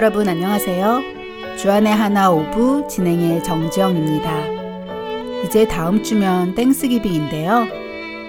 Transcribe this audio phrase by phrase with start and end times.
[0.00, 1.02] 여러분 안녕하세요.
[1.58, 4.46] 주안의 하나 5부 진행의 정지영입니다.
[5.44, 7.66] 이제 다음 주면 Thanksgiving인데요.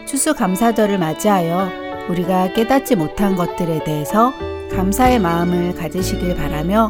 [0.05, 4.33] 추수감사절을 맞이하여 우리가 깨닫지 못한 것들에 대해서
[4.75, 6.89] 감사의 마음을 가지시길 바라며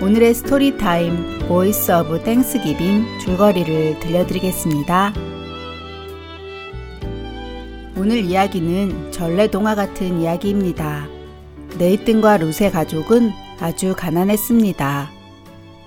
[0.00, 5.12] 오늘의 story time Voice of Thanksgiving 줄거리를 들려드리겠습니다.
[7.98, 11.06] 오늘 이야기는 전래동화 같은 이야기입니다.
[11.78, 15.08] 네이튼과 루세 가족은 아주 가난했습니다.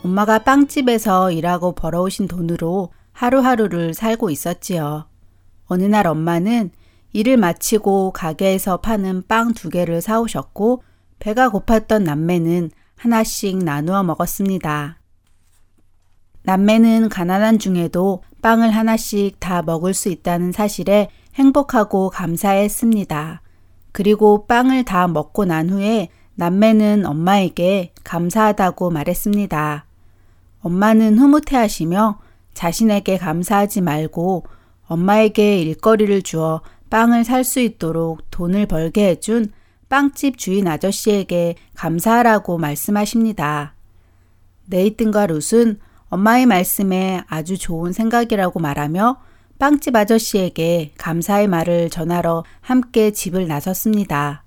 [0.06, 5.10] 엄마가 빵집에서 일하고 벌어오신 돈으로 하루하루를 살고 있었지요.
[5.66, 6.72] 어느 날 엄마는
[7.12, 10.84] 일을 마치고 가게에서 파는 빵 두 개를 사오셨고
[11.20, 14.98] 배가 고팠던 남매는 하나씩 나누어 먹었습니다.
[16.44, 23.42] 남매는 가난한 중에도 빵을 하나씩 다 먹을 수 있다는 사실에 행복하고 감사했습니다.
[23.92, 29.86] 그리고 빵을 다 먹고 난 후에 남매는 엄마에게 감사하다고 말했습니다.
[30.62, 32.20] 엄마는 흐뭇해 하시며
[32.54, 34.46] 자신에게 감사하지 말고
[34.88, 39.52] 엄마에게 일거리를 주어 빵을 살 수 있도록 돈을 벌게 해준
[39.90, 43.76] 빵집 주인 아저씨에게 감사하라고 말씀하십니다.
[44.68, 49.18] 네이튼과 룻은 엄마의 말씀에 아주 좋은 생각이라고 말하며
[49.60, 54.45] 빵집 아저씨에게 감사의 말을 전하러 함께 집을 나섰습니다.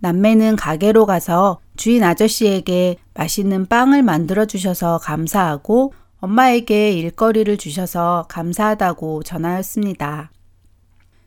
[0.00, 10.30] 남매는 가게로 가서 주인 아저씨에게 맛있는 빵을 만들어 주셔서 감사하고 엄마에게 일거리를 주셔서 감사하다고 전하였습니다.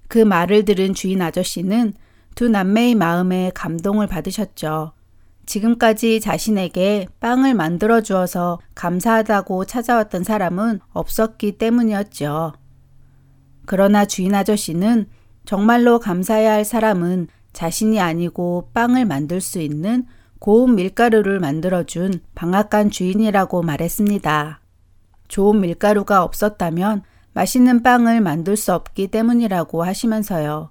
[0.08, 1.94] 그 말을 들은 주인 아저씨는
[2.36, 4.94] 두 남매의 마음에 감동을 받으셨죠.
[5.46, 12.54] 지금까지 자신에게 빵을 만들어 주어서 감사하다고 찾아왔던 사람은 없었기 때문이었죠.
[13.66, 15.08] 그러나 주인 아저씨는
[15.46, 20.06] 정말로 감사해야 할 사람은 자신이 아니고 빵을 만들 수 있는
[20.40, 24.60] 고운 밀가루를 만들어준 방앗간 주인이라고 말했습니다.
[25.30, 27.04] 좋은 밀가루가 없었다면
[27.34, 30.70] 맛있는 빵을 만들 수 없기 때문이라고 하시면서요.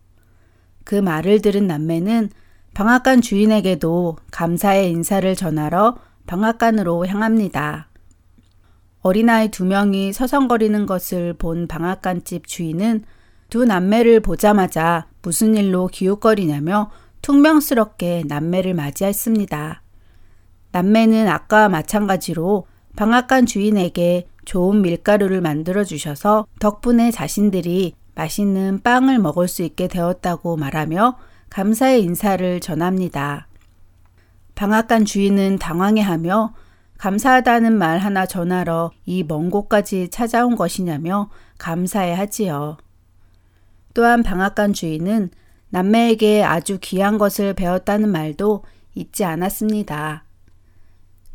[0.85, 2.31] 그 말을 들은 남매는
[2.75, 7.89] 방앗간 주인에게도 감사의 인사를 전하러 방앗간으로 향합니다.
[9.01, 13.05] 어린아이 두 명이 서성거리는 것을 본 방앗간집 주인은
[13.51, 16.91] 두 남매를 보자마자 무슨 일로 기웃거리냐며
[17.23, 19.83] 퉁명스럽게 남매를 맞이했습니다.
[20.73, 22.67] 남매는 아까와 마찬가지로
[22.97, 31.17] 방앗간 주인에게 좋은 밀가루를 만들어 주셔서 덕분에 자신들이 맛있는 빵을 먹을 수 있게 되었다고 말하며
[31.51, 33.47] 감사의 인사를 전합니다.
[34.55, 36.55] 방앗간 주인은 당황해하며
[36.99, 42.77] 감사하다는 말 하나 전하러 이 먼 곳까지 찾아온 것이냐며 감사해 하지요.
[43.95, 45.31] 또한 방앗간 주인은
[45.71, 48.65] 남매에게 아주 귀한 것을 배웠다는 말도
[48.95, 50.25] 잊지 않았습니다.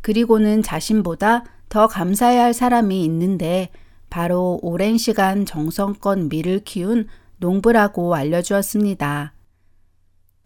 [0.00, 3.70] 그리고는 자신보다 더 감사해야 할 사람이 있는데
[4.10, 7.08] 바로 오랜 시간 정성껏 밀을 키운
[7.38, 9.32] 농부라고 알려주었습니다.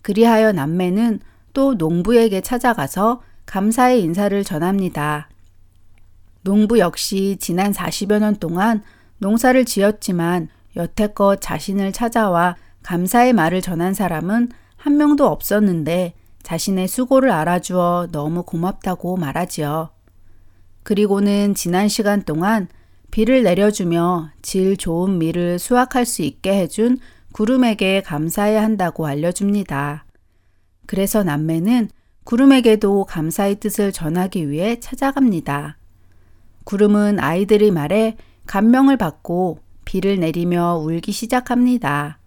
[0.02, 1.20] 그리하여 남매는
[1.52, 5.28] 또 농부에게 찾아가서 감사의 인사를 전합니다.
[6.42, 8.82] 농부 역시 지난 40여 년 동안
[9.18, 18.08] 농사를 지었지만 여태껏 자신을 찾아와 감사의 말을 전한 사람은 한 명도 없었는데 자신의 수고를 알아주어
[18.10, 19.90] 너무 고맙다고 말하지요.
[20.82, 22.68] 그리고는 지난 시간 동안
[23.10, 26.98] 비를 내려주며 질 좋은 밀을 수확할 수 있게 해준
[27.32, 30.04] 구름에게 감사해야 한다고 알려줍니다.
[30.86, 31.90] 그래서 남매는
[32.24, 35.76] 구름에게도 감사의 뜻을 전하기 위해 찾아갑니다.
[36.64, 38.16] 구름은 아이들의 말에
[38.46, 39.58] 감명을 받고
[39.92, 42.19] 비를 내리며 울기 시작합니다.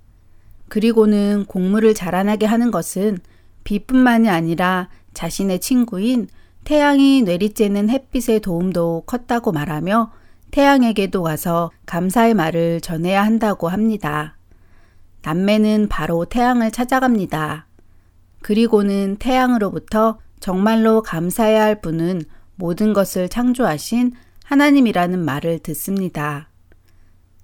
[0.67, 3.17] 그리고는 곡물을 자라나게 하는 것은
[3.63, 6.27] 비뿐만이 아니라 자신의 친구인
[6.63, 10.11] 태양이 내리쬐는 햇빛의 도움도 컸다고 말하며
[10.51, 14.37] 태양에게도 가서 감사의 말을 전해야 한다고 합니다.
[15.23, 17.65] 남매는 바로 태양을 찾아갑니다.
[18.43, 22.25] 그리고는 태양으로부터 정말로 감사해야 할 분은
[22.57, 24.11] 모든 것을 창조하신
[24.43, 26.49] 하나님이라는 말을 듣습니다.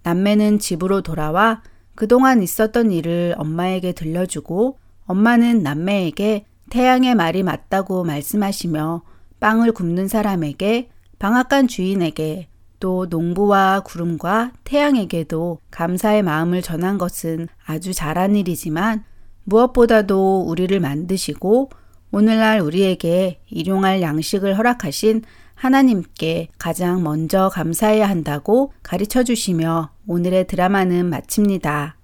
[0.04, 1.62] 남매는 집으로 돌아와
[1.96, 9.04] 그동안 있었던 일을 엄마에게 들려주고 엄마는 남매에게 태양의 말이 맞다고 말씀하시며
[9.40, 10.90] 빵을 굽는 사람에게
[11.20, 12.48] 방앗간 주인에게
[12.80, 19.04] 또 농부와 구름과 태양에게도 감사의 마음을 전한 것은 아주 잘한 일이지만
[19.44, 21.70] 무엇보다도 우리를 만드시고
[22.12, 25.24] 오늘날 우리에게 일용할 양식을 허락하신
[25.62, 31.98] 하나님께 가장 먼저 감사해야 한다고 가르쳐 주시며 오늘의 드라마는 마칩니다.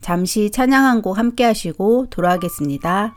[0.00, 3.14] 잠시 찬양 한 곡 함께 하시고 돌아가겠습니다.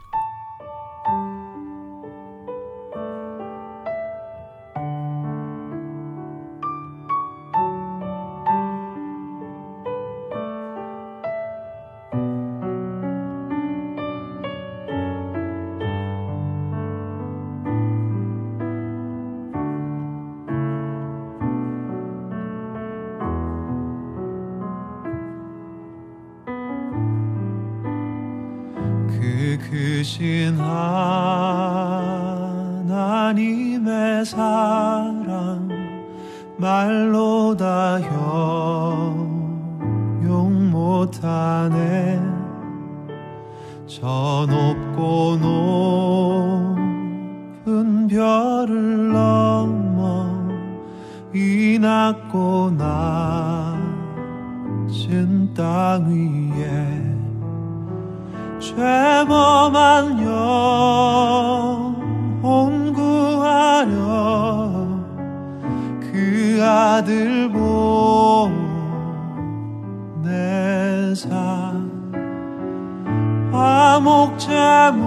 [73.99, 75.03] 목제물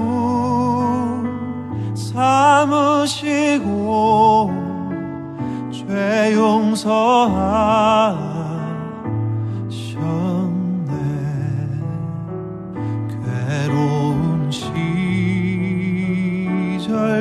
[1.95, 3.39] 삼으시고
[5.73, 8.29] 죄 용서하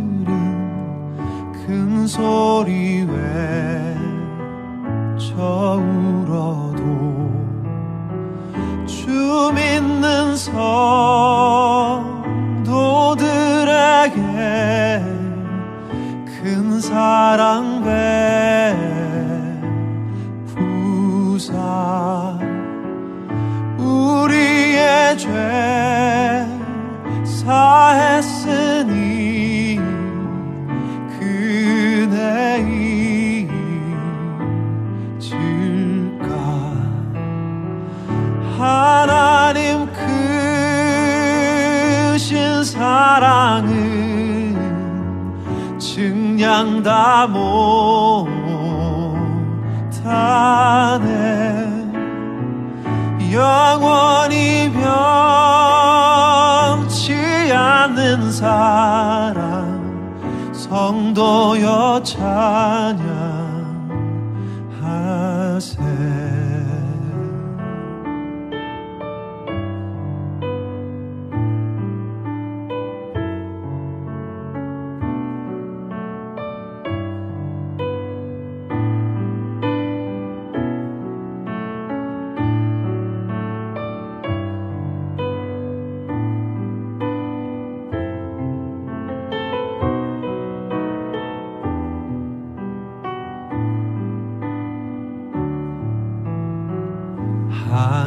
[1.52, 3.06] 큰 소리
[5.16, 7.30] 외쳐 울어도
[8.84, 10.80] 주 믿는 성큰
[16.80, 18.03] 사랑 베
[25.24, 25.30] 죄
[27.24, 28.60] 사했으니
[31.18, 32.60] 그네
[35.18, 36.28] 잊을까?
[38.58, 39.88] 하나님
[42.12, 43.72] 크신 사랑을
[45.78, 47.26] 증량 다
[49.96, 51.63] 못하네
[53.34, 54.70] 영원히
[56.72, 57.12] 변치
[57.52, 59.74] 않는 사랑
[60.52, 63.13] 성도여 찬양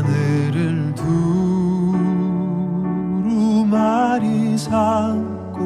[0.08, 0.96] 하늘을
[3.24, 5.58] 두루마리 삼고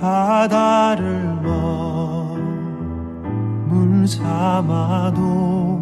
[0.00, 1.38] 바다를
[3.62, 5.80] 머물 삼아도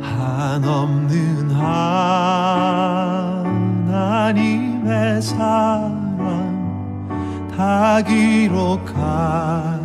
[0.00, 1.50] 한없는
[3.90, 5.98] 하나님의 사랑
[7.56, 9.79] 다 기록한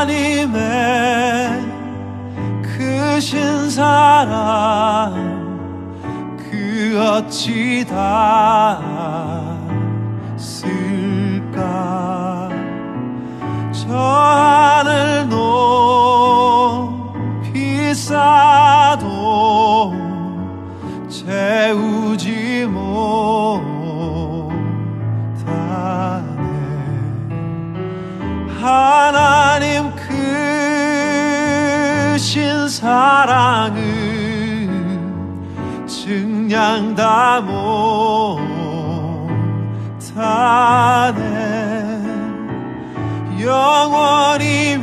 [0.00, 1.60] 하나님의
[2.62, 5.12] 크신 사랑
[6.38, 8.80] 그 어찌 다
[10.38, 11.58] 쓸까?
[13.72, 15.28] 저 하늘
[17.28, 19.02] 높이 싸도
[21.10, 22.90] 채우지 못하네.
[28.62, 29.39] 하나
[32.70, 33.80] 사랑은
[35.88, 37.40] 증량 다
[40.20, 41.10] 못하네.
[43.40, 44.78] 영원히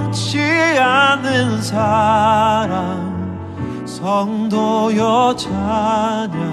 [0.00, 0.38] 변치
[0.78, 3.10] 않는 사랑
[3.84, 6.49] 성도여 자녀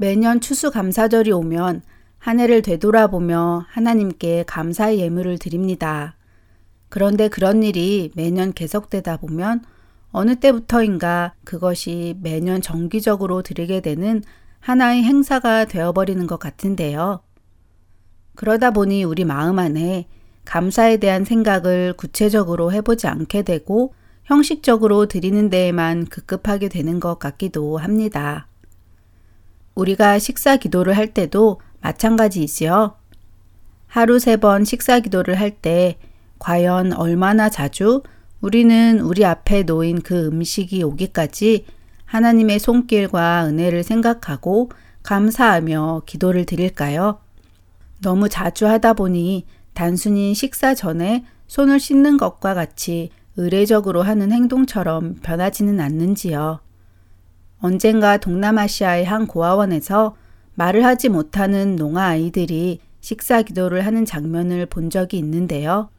[0.00, 1.82] 매년 추수감사절이 오면
[2.16, 6.16] 한 해를 되돌아보며 하나님께 감사의 예물을 드립니다.
[6.88, 9.62] 그런데 그런 일이 매년 계속되다 보면
[10.10, 14.22] 어느 때부터인가 그것이 매년 정기적으로 드리게 되는
[14.60, 17.20] 하나의 행사가 되어버리는 것 같은데요.
[18.36, 20.08] 그러다 보니 우리 마음 안에
[20.46, 23.92] 감사에 대한 생각을 구체적으로 해보지 않게 되고
[24.24, 28.46] 형식적으로 드리는 데에만 급급하게 되는 것 같기도 합니다.
[29.74, 32.94] 우리가 식사 기도를 할 때도 마찬가지이지요.
[33.86, 35.98] 하루 세 번 식사 기도를 할 때
[36.38, 38.02] 과연 얼마나 자주
[38.40, 41.66] 우리는 우리 앞에 놓인 그 음식이 오기까지
[42.06, 44.70] 하나님의 손길과 은혜를 생각하고
[45.02, 47.20] 감사하며 기도를 드릴까요?
[48.02, 55.80] 너무 자주 하다 보니 단순히 식사 전에 손을 씻는 것과 같이 의례적으로 하는 행동처럼 변하지는
[55.80, 56.60] 않는지요.
[57.60, 60.16] 언젠가 동남아시아의 한 고아원에서
[60.54, 65.90] 말을 하지 못하는 농아 아이들이 식사 기도를 하는 장면을 본 적이 있는데요.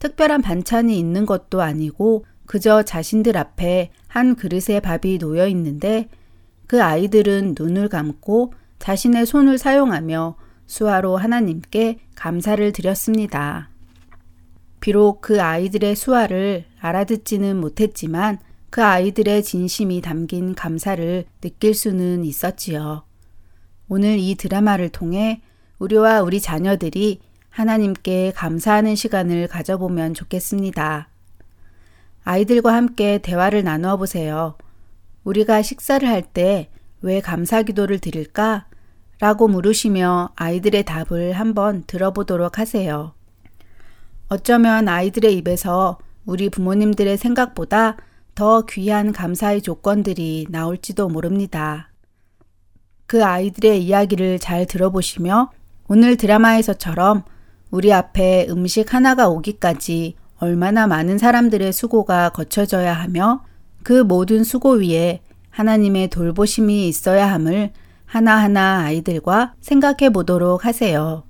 [0.00, 6.08] 특별한 반찬이 있는 것도 아니고 그저 자신들 앞에 한 그릇의 밥이 놓여 있는데
[6.66, 10.36] 그 아이들은 눈을 감고 자신의 손을 사용하며
[10.66, 13.70] 수화로 하나님께 감사를 드렸습니다.
[14.80, 18.38] 비록 그 아이들의 수화를 알아듣지는 못했지만
[18.70, 23.04] 그 아이들의 진심이 담긴 감사를 느낄 수는 있었지요.
[23.88, 25.40] 오늘 이 드라마를 통해
[25.78, 27.20] 우리와 우리 자녀들이
[27.50, 31.08] 하나님께 감사하는 시간을 가져보면 좋겠습니다.
[32.24, 34.56] 아이들과 함께 대화를 나누어 보세요.
[35.24, 36.70] 우리가 식사를 할 때
[37.00, 38.66] 왜 감사 기도를 드릴까?
[39.20, 43.14] 라고 물으시며 아이들의 답을 한번 들어보도록 하세요.
[44.28, 47.96] 어쩌면 아이들의 입에서 우리 부모님들의 생각보다
[48.38, 51.90] 더 귀한 감사의 조건들이 나올지도 모릅니다.
[53.08, 55.50] 그 아이들의 이야기를 잘 들어보시며
[55.88, 57.24] 오늘 드라마에서처럼
[57.72, 63.44] 우리 앞에 음식 하나가 오기까지 얼마나 많은 사람들의 수고가 거쳐져야 하며
[63.82, 67.72] 그 모든 수고 위에 하나님의 돌보심이 있어야 함을
[68.04, 71.24] 하나하나 아이들과 생각해 보도록 하세요.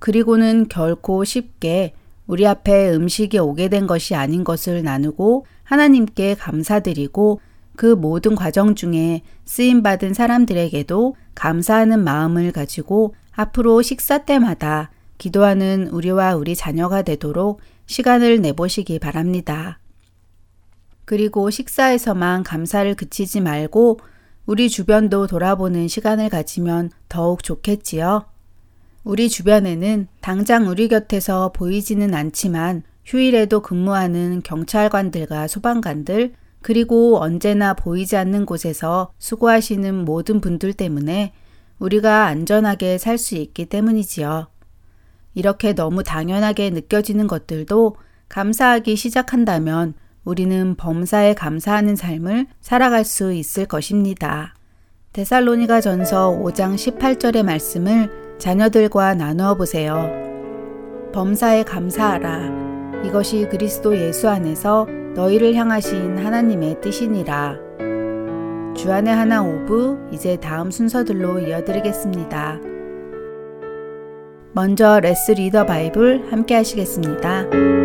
[0.00, 1.94] 그리고는 결코 쉽게
[2.26, 7.40] 우리 앞에 음식이 오게 된 것이 아닌 것을 나누고 하나님께 감사드리고
[7.76, 16.54] 그 모든 과정 중에 쓰임받은 사람들에게도 감사하는 마음을 가지고 앞으로 식사 때마다 기도하는 우리와 우리
[16.54, 19.78] 자녀가 되도록 시간을 내보시기 바랍니다.
[21.04, 23.98] 그리고 식사에서만 감사를 그치지 말고
[24.46, 28.26] 우리 주변도 돌아보는 시간을 가지면 더욱 좋겠지요.
[29.02, 36.32] 우리 주변에는 당장 우리 곁에서 보이지는 않지만 휴일에도 근무하는 경찰관들과 소방관들,
[36.62, 41.34] 그리고 언제나 보이지 않는 곳에서 수고하시는 모든 분들 때문에
[41.78, 44.46] 우리가 안전하게 살 수 있기 때문이지요.
[45.34, 47.96] 이렇게 너무 당연하게 느껴지는 것들도
[48.28, 49.94] 감사하기 시작한다면
[50.24, 54.54] 우리는 범사에 감사하는 삶을 살아갈 수 있을 것입니다.
[55.12, 60.10] 데살로니가 전서 5장 18절의 말씀을 자녀들과 나누어 보세요.
[61.12, 62.73] 범사에 감사하라.
[63.04, 67.58] 이것이 그리스도 예수 안에서 너희를 향하신 하나님의 뜻이니라.
[68.76, 72.60] 주안의 하나 5부 이제 다음 순서들로 이어드리겠습니다.
[74.52, 77.83] 먼저 Let's Read the Bible 함께 하시겠습니다.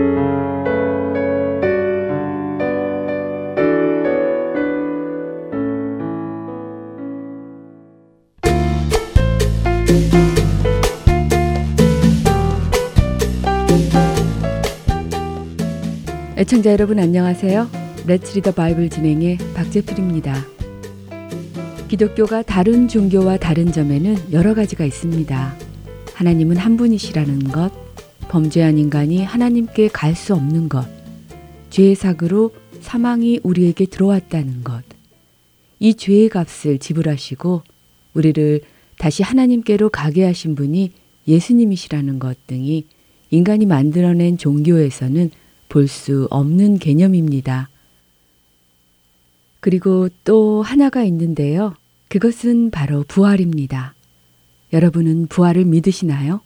[16.40, 17.70] 애청자 여러분 안녕하세요.
[18.08, 20.42] 레츠 리더 바이블 진행의 박재필입니다.
[21.90, 25.58] 기독교가 다른 종교와 다른 점에는 여러 가지가 있습니다.
[26.14, 27.74] 하나님은 한 분이시라는 것,
[28.30, 30.88] 범죄한 인간이 하나님께 갈 수 없는 것,
[31.72, 34.82] 죄의 사그로 사망이 우리에게 들어왔다는 것,
[35.80, 37.64] 이 죄의 값을 지불하시고
[38.14, 38.62] 우리를
[38.98, 40.94] 다시 하나님께로 가게 하신 분이
[41.28, 42.86] 예수님이시라는 것 등이
[43.30, 45.32] 인간이 만들어낸 종교에서는
[45.70, 47.70] 볼 수 없는 개념입니다.
[49.60, 51.76] 그리고 또 하나가 있는데요.
[52.08, 53.94] 그것은 바로 부활입니다.
[54.74, 56.42] 여러분은 부활을 믿으시나요?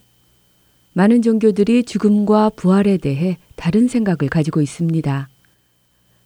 [0.94, 5.30] 많은 종교들이 죽음과 부활에 대해 다른 생각을 가지고 있습니다.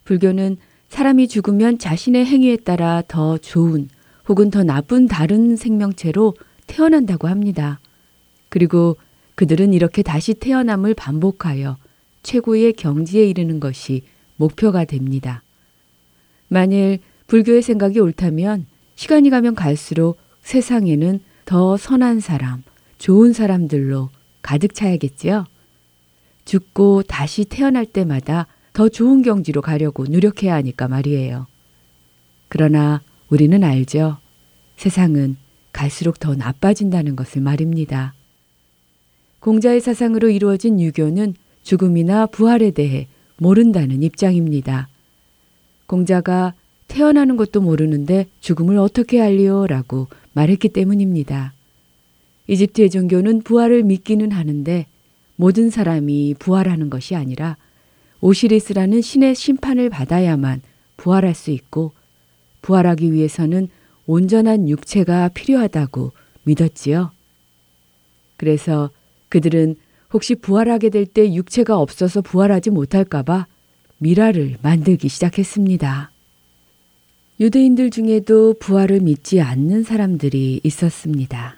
[0.04, 0.58] 불교는
[0.90, 3.90] 사람이 죽으면 자신의 행위에 따라 더 좋은
[4.28, 6.34] 혹은 더 나쁜 다른 생명체로
[6.66, 7.80] 태어난다고 합니다.
[8.50, 8.98] 그리고
[9.36, 11.78] 그들은 이렇게 다시 태어남을 반복하여
[12.28, 14.04] 최고의 경지에 이르는 것이
[14.36, 15.44] 목표가 됩니다.
[16.50, 18.66] 만일 불교의 생각이 옳다면
[18.96, 22.64] 시간이 가면 갈수록 세상에는 더 선한 사람,
[22.98, 24.10] 좋은 사람들로
[24.42, 25.46] 가득 차야겠지요.
[26.44, 31.48] 죽고 다시 태어날 때마다 더 좋은 경지로 가려고 노력해야 하니까 말이에요.
[32.50, 34.18] 그러나 우리는 알죠.
[34.76, 35.38] 세상은
[35.72, 38.14] 갈수록 더 나빠진다는 것을 말입니다.
[39.40, 41.36] 공자의 사상으로 이루어진 유교는
[41.68, 44.88] 죽음이나 부활에 대해 모른다는 입장입니다.
[45.86, 46.54] 공자가
[46.88, 49.68] 태어나는 것도 모르는데 죽음을 어떻게 알리오?
[49.68, 51.52] 라고 말했기 때문입니다.
[52.48, 54.86] 이집트의 종교는 부활을 믿기는 하는데
[55.36, 57.58] 모든 사람이 부활하는 것이 아니라
[58.22, 60.62] 오시리스라는 신의 심판을 받아야만
[60.96, 61.92] 부활할 수 있고
[62.62, 63.68] 부활하기 위해서는
[64.06, 67.12] 온전한 육체가 필요하다고 믿었지요.
[68.38, 68.90] 그래서
[69.28, 69.76] 그들은
[70.14, 73.48] 혹시 부활하게 될 때 육체가 없어서 부활하지 못할까봐
[74.00, 76.12] 미라를 만들기 시작했습니다.
[77.40, 81.58] 유대인들 중에도 부활을 믿지 않는 사람들이 있었습니다.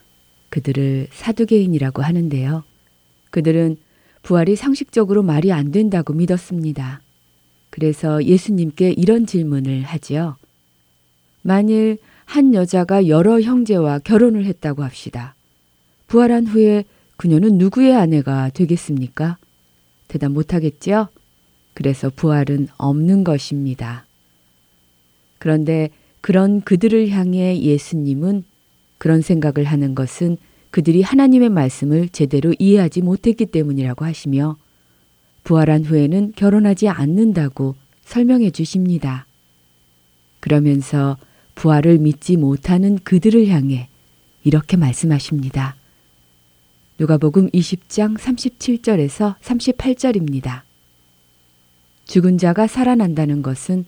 [0.50, 2.64] 그들을 사두개인이라고 하는데요.
[3.30, 3.78] 그들은
[4.24, 7.02] 부활이 상식적으로 말이 안 된다고 믿었습니다.
[7.70, 10.38] 그래서 예수님께 이런 질문을 하지요.
[11.42, 15.36] 만일 한 여자가 여러 형제와 결혼을 했다고 합시다.
[16.08, 16.84] 부활한 후에
[17.20, 19.38] 그녀는 누구의 아내가 되겠습니까?
[20.08, 21.10] 대답 못하겠지요?
[21.74, 24.06] 그래서 부활은 없는 것입니다.
[25.38, 25.90] 그런데
[26.22, 28.46] 그런 그들을 향해 예수님은
[28.98, 30.38] 그런 생각을 하는 것은
[30.72, 34.56] 그들이 하나님의 말씀을 제대로 이해하지 못했기 때문이라고 하시며
[35.44, 39.26] 부활한 후에는 결혼하지 않는다고 설명해 주십니다.
[40.40, 41.18] 그러면서
[41.56, 43.90] 부활을 믿지 못하는 그들을 향해
[44.46, 45.79] 이렇게 말씀하십니다.
[47.00, 50.64] 누가복음 20장 37절에서 38절입니다.
[52.04, 53.86] 죽은 자가 살아난다는 것은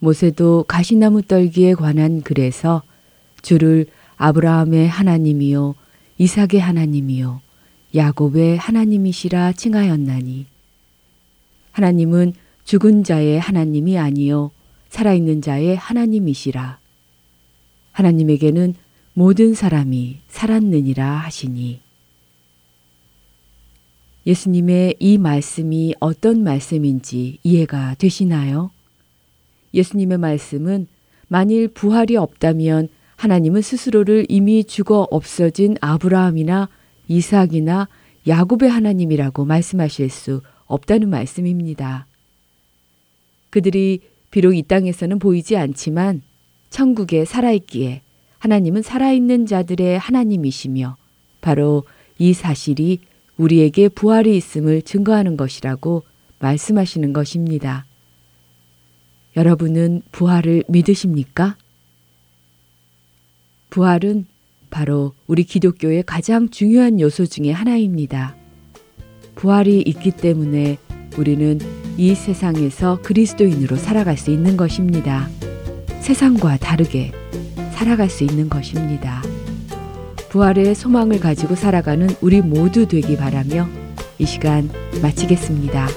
[0.00, 2.82] 모세도 가시나무 떨기에 관한 글에서
[3.42, 5.76] 주를 아브라함의 하나님이요
[6.18, 7.40] 이삭의 하나님이요
[7.94, 10.46] 야곱의 하나님이시라 칭하였나니.
[11.70, 12.32] 하나님은
[12.64, 14.50] 죽은 자의 하나님이 아니요
[14.88, 16.80] 살아있는 자의 하나님이시라.
[17.92, 18.74] 하나님에게는
[19.14, 21.86] 모든 사람이 살았느니라 하시니
[24.28, 28.70] 예수님의 이 말씀이 어떤 말씀인지 이해가 되시나요?
[29.72, 30.86] 예수님의 말씀은
[31.28, 36.68] 만일 부활이 없다면 하나님은 스스로를 이미 죽어 없어진 아브라함이나
[37.08, 37.88] 이삭이나
[38.26, 42.06] 야곱의 하나님이라고 말씀하실 수 없다는 말씀입니다.
[43.48, 46.20] 그들이 비록 이 땅에서는 보이지 않지만
[46.68, 48.02] 천국에 살아있기에
[48.40, 50.98] 하나님은 살아있는 자들의 하나님이시며
[51.40, 51.84] 바로
[52.18, 53.00] 이 사실이
[53.38, 56.02] 우리에게 부활이 있음을 증거하는 것이라고
[56.40, 57.86] 말씀하시는 것입니다.
[59.36, 61.56] 여러분은 부활을 믿으십니까?
[63.70, 64.26] 부활은
[64.70, 68.36] 바로 우리 기독교의 가장 중요한 요소 중의 하나입니다.
[69.34, 70.78] 부활이 있기 때문에
[71.16, 71.58] 우리는
[71.96, 75.28] 이 세상에서 그리스도인으로 살아갈 수 있는 것입니다.
[76.00, 77.12] 세상과 다르게
[77.72, 79.22] 살아갈 수 있는 것입니다.
[80.30, 83.66] 부활의 소망을 가지고 살아가는 우리 모두 되기 바라며
[84.18, 85.88] 이 시간 마치겠습니다.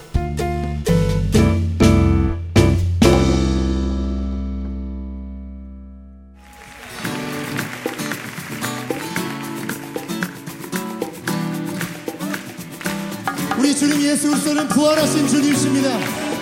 [13.59, 15.89] 우리 주님 예수 그리스도는 부활하신 주님이십니다.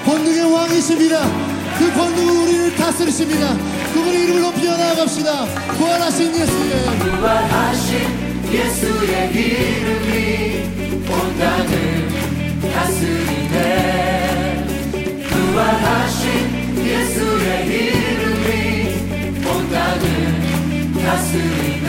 [0.05, 1.58] 권능의 왕이십니다.
[1.79, 3.55] 그 권능은 우리를 다스리십니다.
[3.93, 5.45] 그분의 이름을 높여 나아갑시다.
[5.77, 6.71] 부활하신 예수님.
[6.99, 8.19] 부활하신
[8.51, 12.09] 예수의 이름이 온 땅을
[12.73, 13.57] 다스리네
[15.29, 16.25] 부활하신
[16.85, 18.45] 예수의 이름이
[19.47, 20.03] 온 땅을
[21.05, 21.87] 다스리네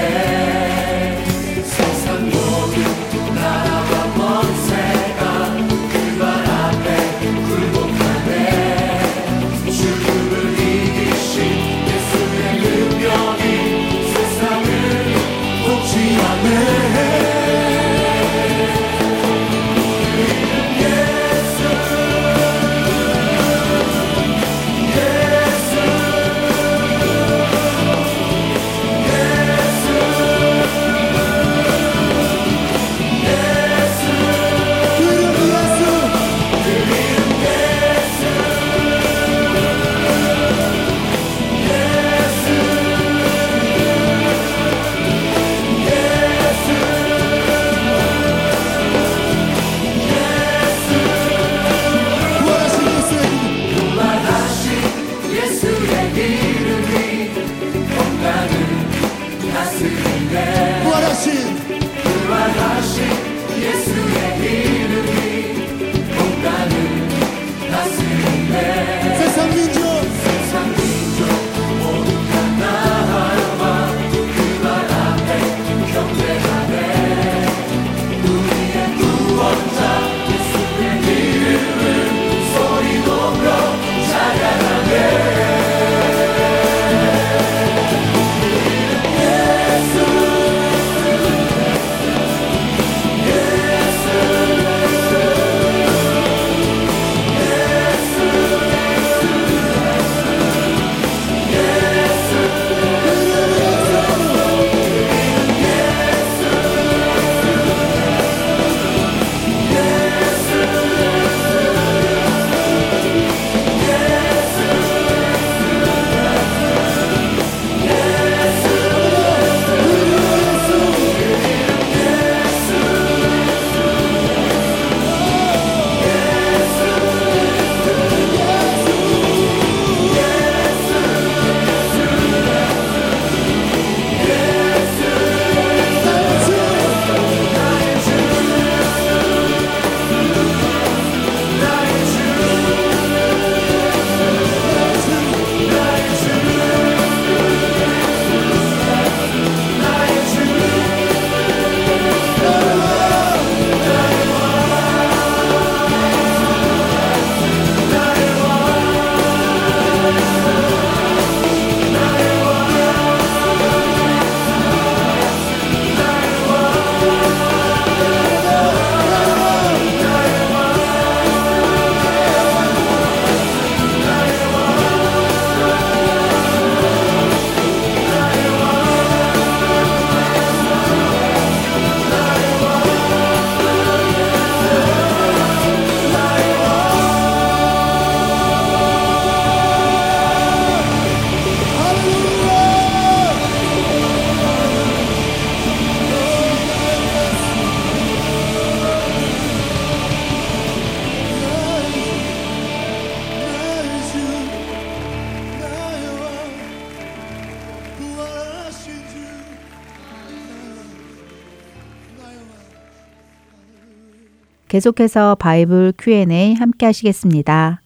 [214.71, 217.83] 계속해서 바이블 Q&A 함께 하시겠습니다.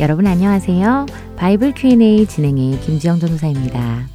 [0.00, 1.06] 여러분 안녕하세요.
[1.36, 4.08] 바이블 Q&A 진행의 김지영 전도사입니다.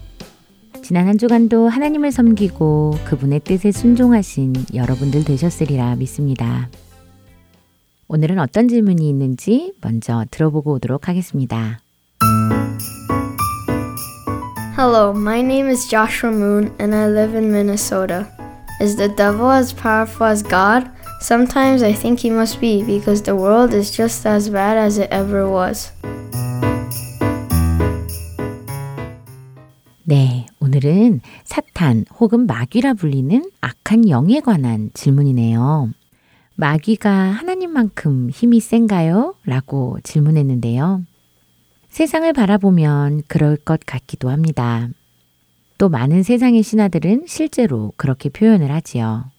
[0.84, 6.70] 지난 한 주간도 하나님을 섬기고 그분의 뜻에 순종하신 여러분들 되셨으리라 믿습니다.
[8.10, 11.80] 오늘은 어떤 질문이 있는지 먼저 들어보고 오도록 하겠습니다.
[14.75, 18.27] Hello, my name is Joshua Moon and I live in Minnesota.
[18.81, 20.91] Is the devil as powerful as God?
[21.21, 25.09] Sometimes I think he must be because the world is just as bad as it
[25.13, 25.93] ever was.
[30.05, 35.91] 네, 오늘은 사탄 혹은 마귀라 불리는 악한 영에 관한 질문이네요.
[36.57, 39.35] 마귀가 하나님만큼 힘이 센가요?
[39.45, 41.03] 라고 질문했는데요.
[41.96, 44.90] 세상을 바라보면 그럴 것 같기도 합니다.
[45.78, 49.32] 또 많은 세상의 신하들은 실제로 그렇게 표현을 하지요.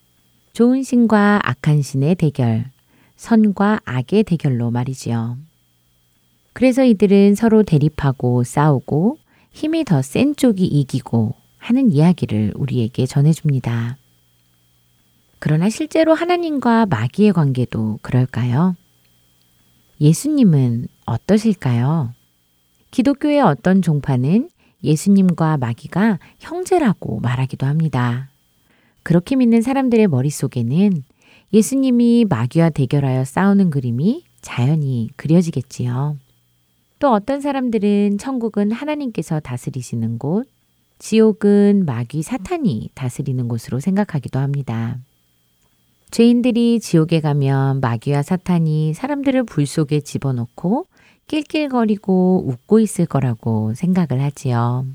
[0.54, 2.64] 좋은 신과 악한 신의 대결,
[3.16, 5.36] 선과 악의 대결로 말이지요.
[6.54, 9.18] 그래서 이들은 서로 대립하고 싸우고
[9.52, 13.98] 힘이 더 센 쪽이 이기고 하는 이야기를 우리에게 전해줍니다.
[15.40, 18.76] 그러나 실제로 하나님과 마귀의 관계도 그럴까요?
[20.00, 22.15] 예수님은 어떠실까요?
[22.96, 24.48] 기독교의 어떤 종파는
[24.82, 28.30] 예수님과 마귀가 형제라고 말하기도 합니다.
[29.02, 31.04] 그렇게 믿는 사람들의 머릿속에는
[31.52, 36.16] 예수님이 마귀와 대결하여 싸우는 그림이 자연히 그려지겠지요.
[36.98, 40.48] 또 어떤 사람들은 천국은 하나님께서 다스리시는 곳,
[40.98, 44.96] 지옥은 마귀 사탄이 다스리는 곳으로 생각하기도 합니다.
[46.10, 50.86] 죄인들이 지옥에 가면 마귀와 사탄이 사람들을 불 속에 집어넣고
[51.26, 54.86] 낄낄거리고 웃고 있을 거라고 생각을 하지요.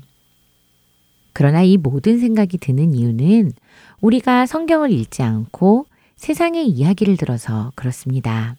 [1.32, 3.52] 그러나 이 모든 생각이 드는 이유는
[4.00, 8.56] 우리가 성경을 읽지 않고 세상의 이야기를 들어서 그렇습니다.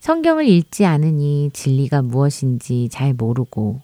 [0.00, 3.80] 성경을 읽지 않으니 진리가 무엇인지 잘 모르고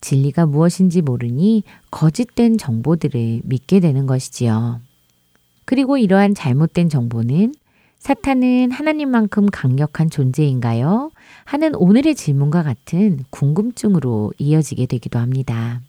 [0.00, 4.80] 진리가 무엇인지 모르니 거짓된 정보들을 믿게 되는 것이지요.
[5.64, 7.54] 그리고 이러한 잘못된 정보는
[7.98, 11.10] 사탄은 하나님만큼 강력한 존재인가요?
[11.46, 15.80] 하는 오늘의 질문과 같은 궁금증으로 이어지게 되기도 합니다.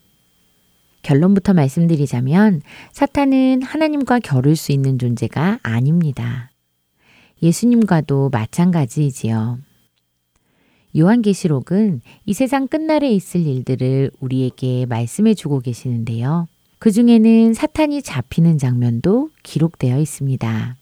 [1.01, 6.51] 결론부터 말씀드리자면 사탄은 하나님과 겨룰 수 있는 존재가 아닙니다.
[7.41, 9.59] 예수님과도 마찬가지이지요.
[10.97, 16.47] 요한계시록은 이 세상 끝날에 있을 일들을 우리에게 말씀해 주고 계시는데요.
[16.79, 20.77] 그 중에는 사탄이 잡히는 장면도 기록되어 있습니다.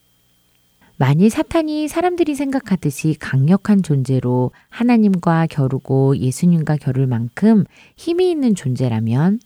[0.97, 7.65] 만일 사탄이 사람들이 생각하듯이 강력한 존재로 하나님과 겨루고 예수님과 겨룰 만큼
[7.97, 9.41] 힘이 있는 존재라면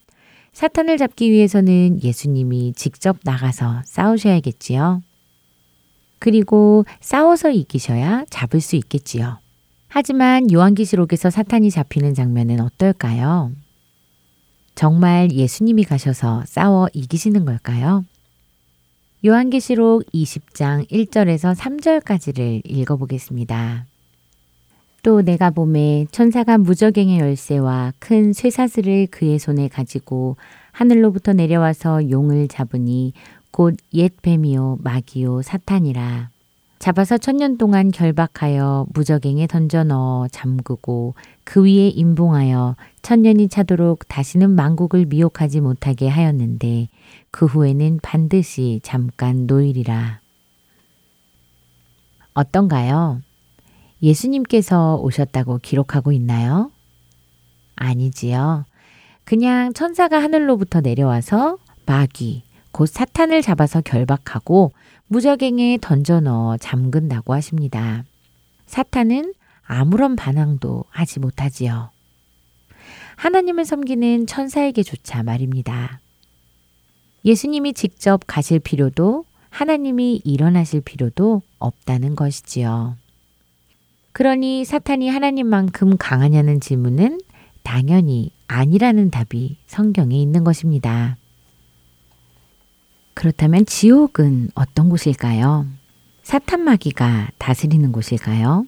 [0.54, 5.02] 사탄을 잡기 위해서는 예수님이 직접 나가서 싸우셔야겠지요.
[6.20, 9.40] 그리고 싸워서 이기셔야 잡을 수 있겠지요.
[9.88, 13.52] 하지만 요한계시록에서 사탄이 잡히는 장면은 어떨까요?
[14.76, 18.06] 정말 예수님이 가셔서 싸워 이기시는 걸까요?
[19.26, 23.86] 요한계시록 20장 1절에서 3절까지를 읽어보겠습니다.
[25.04, 30.38] 또 내가 봄에 천사가 무적행의 열쇠와 큰 쇠사슬을 그의 손에 가지고
[30.72, 33.12] 하늘로부터 내려와서 용을 잡으니
[33.52, 36.30] 곧 옛 뱀이요 마귀요 사탄이라.
[36.80, 45.06] 잡아서 천년 동안 결박하여 무적행에 던져 넣어 잠그고 그 위에 임봉하여 천년이 차도록 다시는 만국을
[45.08, 46.88] 미혹하지 못하게 하였는데
[47.32, 50.20] 그 후에는 반드시 잠깐 노일이라.
[52.34, 53.22] 어떤가요?
[54.02, 56.72] 예수님께서 오셨다고 기록하고 있나요?
[57.76, 58.66] 아니지요.
[59.24, 64.72] 그냥 천사가 하늘로부터 내려와서 마귀, 곧 사탄을 잡아서 결박하고
[65.08, 68.06] 무적행에 던져 넣어 잠근다고 하십니다.
[68.68, 71.90] 사탄은 아무런 반항도 하지 못하지요.
[73.16, 76.00] 하나님을 섬기는 천사에게조차 말입니다.
[77.26, 82.96] 예수님이 직접 가실 필요도 하나님이 일어나실 필요도 없다는 것이지요.
[84.12, 87.20] 그러니 사탄이 하나님만큼 강하냐는 질문은
[87.64, 91.18] 당연히 아니라는 답이 성경에 있는 것입니다.
[93.14, 95.68] 그렇다면 지옥은 어떤 곳일까요?
[96.24, 98.66] 사탄 마귀가 다스리는 곳일까요?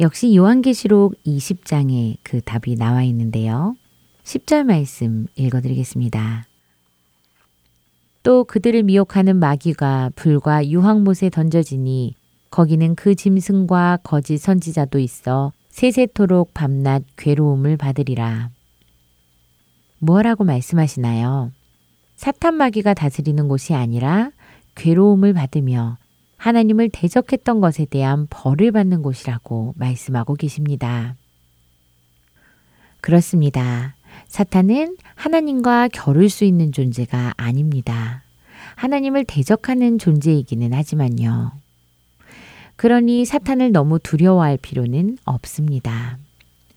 [0.00, 3.76] 역시 요한계시록 20장에 그 답이 나와 있는데요.
[4.24, 6.46] 10절 말씀 읽어드리겠습니다.
[8.26, 12.16] 또 그들을 미혹하는 마귀가 불과 유황못에 던져지니
[12.50, 18.50] 거기는 그 짐승과 거짓 선지자도 있어 세세토록 밤낮 괴로움을 받으리라.
[20.00, 21.52] 뭐라고 말씀하시나요?
[22.16, 24.32] 사탄 마귀가 다스리는 곳이 아니라
[24.74, 25.96] 괴로움을 받으며
[26.36, 31.14] 하나님을 대적했던 것에 대한 벌을 받는 곳이라고 말씀하고 계십니다.
[33.00, 33.95] 그렇습니다.
[34.28, 38.22] 사탄은 하나님과 겨룰 수 있는 존재가 아닙니다.
[38.74, 41.52] 하나님을 대적하는 존재이기는 하지만요.
[42.76, 46.18] 그러니 사탄을 너무 두려워할 필요는 없습니다.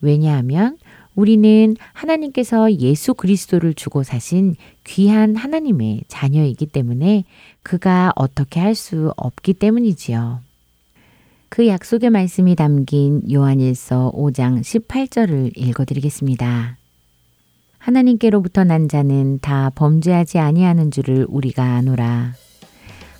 [0.02, 0.78] 왜냐하면
[1.16, 7.26] 우리는 하나님께서 예수 그리스도를 주고 사신 귀한 하나님의 자녀이기 때문에
[7.64, 10.40] 그가 어떻게 할 수 없기 때문이지요.
[11.50, 16.79] 그 약속의 말씀이 담긴 요한일서 5장 18절을 읽어드리겠습니다.
[17.80, 22.34] 하나님께로부터 난 자는 다 범죄하지 아니하는 줄을 우리가 아노라.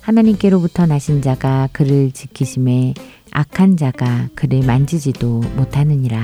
[0.00, 2.94] 하나님께로부터 나신 자가 그를 지키심에
[3.32, 6.22] 악한 자가 그를 만지지도 못하느니라.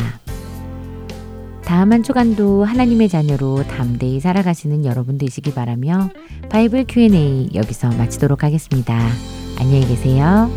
[1.64, 6.10] 다음 한 주간도 하나님의 자녀로 담대히 살아가시는 여러분 되시기 바라며
[6.48, 8.96] 바이블 Q&A 여기서 마치도록 하겠습니다.
[9.58, 10.48] 안녕히 계세요.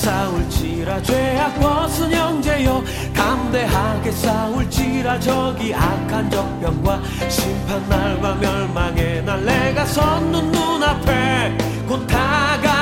[0.00, 2.82] 싸울지라 죄악 벗은 형제여
[3.14, 12.79] 담대하게 싸울지라 저기 악한 적병과 심판날과 멸망의 날 내가 섰는 눈앞에 곧 다가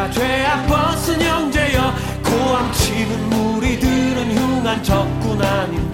[0.00, 1.94] 싸울지라 죄악 벗은 형제여.
[2.24, 5.89] 고함치는 무리들은 흉한 적군 아닌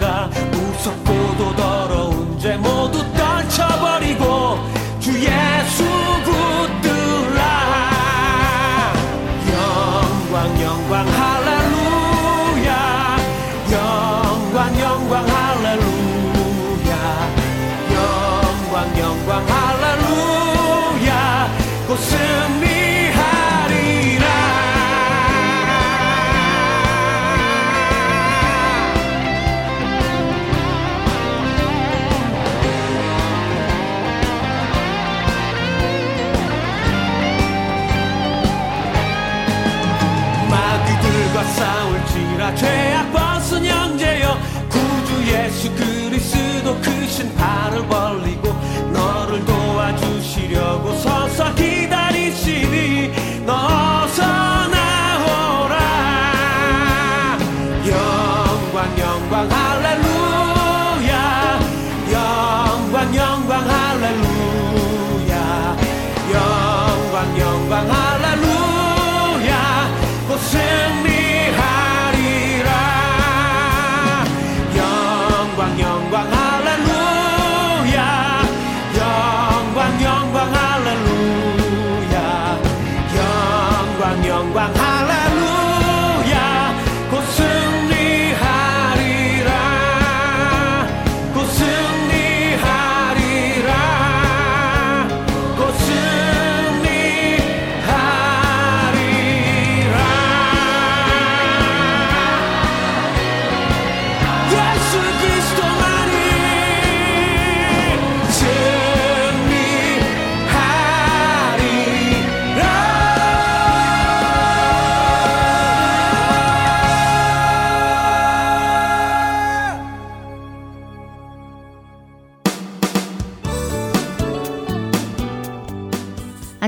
[83.99, 85.26] 영광 영광 할렐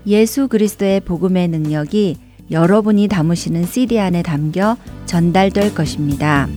[0.07, 2.17] 예수 그리스도의 복음의 능력이
[2.49, 6.47] 여러분이 담으시는 CD 안에 담겨 전달될 것입니다.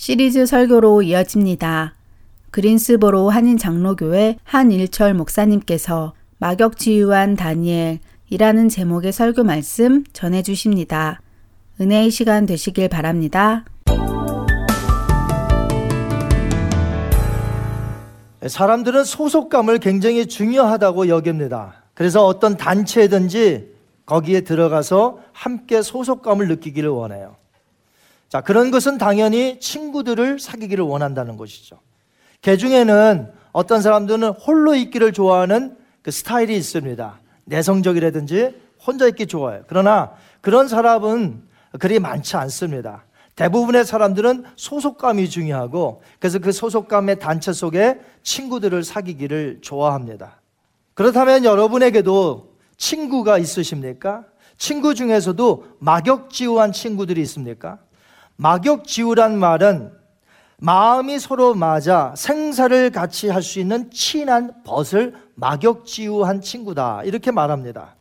[0.00, 1.94] 시리즈 설교로 이어집니다.
[2.52, 11.20] 그린스보로 한인 장로교회 한일철 목사님께서 마격 지유한 다니엘이라는 제목의 설교 말씀 전해 주십니다.
[11.82, 13.66] 은혜의 시간 되시길 바랍니다.
[18.46, 21.74] 사람들은 소속감을 굉장히 중요하다고 여깁니다.
[21.92, 23.68] 그래서 어떤 단체든지
[24.06, 27.39] 거기에 들어가서 함께 소속감을 느끼기를 원해요.
[28.30, 31.80] 자, 그런 것은 당연히 친구들을 사귀기를 원한다는 것이죠.
[32.40, 37.20] 개 중에는 어떤 사람들은 홀로 있기를 좋아하는 그 스타일이 있습니다.
[37.44, 38.54] 내성적이라든지
[38.86, 39.64] 혼자 있기 좋아해요.
[39.66, 41.42] 그러나 그런 사람은
[41.80, 43.04] 그리 많지 않습니다.
[43.34, 50.40] 대부분의 사람들은 소속감이 중요하고 그래서 그 소속감의 단체 속에 친구들을 사귀기를 좋아합니다.
[50.94, 54.24] 그렇다면 여러분에게도 친구가 있으십니까?
[54.56, 57.80] 친구 중에서도 막역지우한 친구들이 있습니까?
[58.40, 59.92] 막역지우란 말은
[60.56, 67.02] 마음이 서로 맞아 생사를 같이 할 수 있는 친한 벗을 막역지우한 친구다.
[67.04, 67.96] 이렇게 말합니다.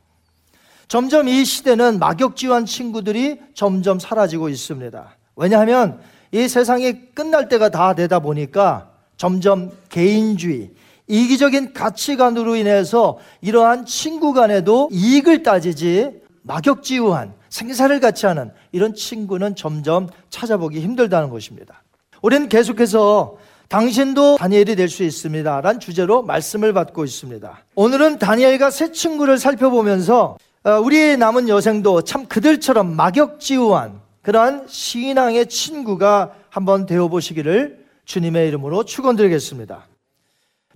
[0.87, 5.09] 점점 이 시대는 막역지우한 친구들이 점점 사라지고 있습니다.
[5.35, 5.99] 왜냐하면
[6.31, 10.71] 이 세상이 끝날 때가 다 되다 보니까 점점 개인주의,
[11.07, 20.09] 이기적인 가치관으로 인해서 이러한 친구 간에도 이익을 따지지 막역지우한 생사를 같이 하는 이런 친구는 점점
[20.31, 21.83] 찾아보기 힘들다는 것입니다.
[22.23, 23.37] 우리는 계속해서
[23.69, 25.61] 당신도 다니엘이 될 수 있습니다.
[25.61, 27.59] 란 주제로 말씀을 받고 있습니다.
[27.75, 36.33] 오늘은 다니엘과 새 친구를 살펴보면서 어, 우리의 남은 여생도 참 그들처럼 막역지우한 그러한 신앙의 친구가
[36.49, 39.85] 한번 되어보시기를 주님의 이름으로 축원드리겠습니다.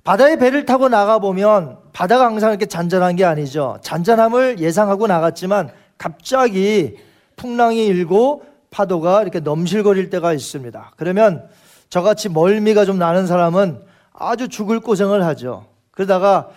[0.03, 3.77] 바다에 배를 타고 나가보면 바다가 항상 이렇게 잔잔한 게 아니죠.
[3.81, 6.97] 잔잔함을 예상하고 나갔지만 갑자기
[7.37, 10.91] 풍랑이 일고 파도가 이렇게 넘실거릴 때가 있습니다.
[10.97, 11.47] 그러면
[11.89, 13.81] 저같이 멀미가 좀 나는 사람은
[14.11, 15.67] 아주 죽을 고생을 하죠.
[15.91, 16.49] 그러다가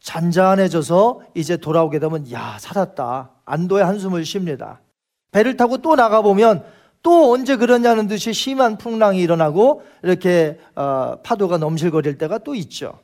[0.00, 4.80] 잔잔해져서 이제 돌아오게 되면 야 살았다 안도의 한숨을 쉽니다.
[5.32, 6.64] 배를 타고 또 나가보면
[7.02, 12.98] 또 언제 그러냐는 듯이 심한 풍랑이 일어나고 이렇게 어, 파도가 넘실거릴 때가 또 있죠.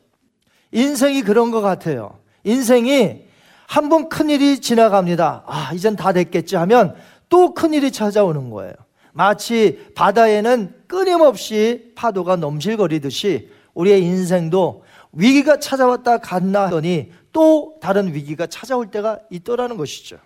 [0.72, 2.18] 인생이 그런 것 같아요.
[2.44, 3.24] 인생이
[3.66, 5.42] 한 번 큰일이 지나갑니다.
[5.47, 6.94] 아, 이젠 다 됐겠지 하면
[7.28, 8.72] 또 큰일이 찾아오는 거예요.
[9.12, 18.90] 마치 바다에는 끊임없이 파도가 넘실거리듯이 우리의 인생도 위기가 찾아왔다 갔나 하더니 또 다른 위기가 찾아올
[18.90, 20.18] 때가 있더라는 것이죠.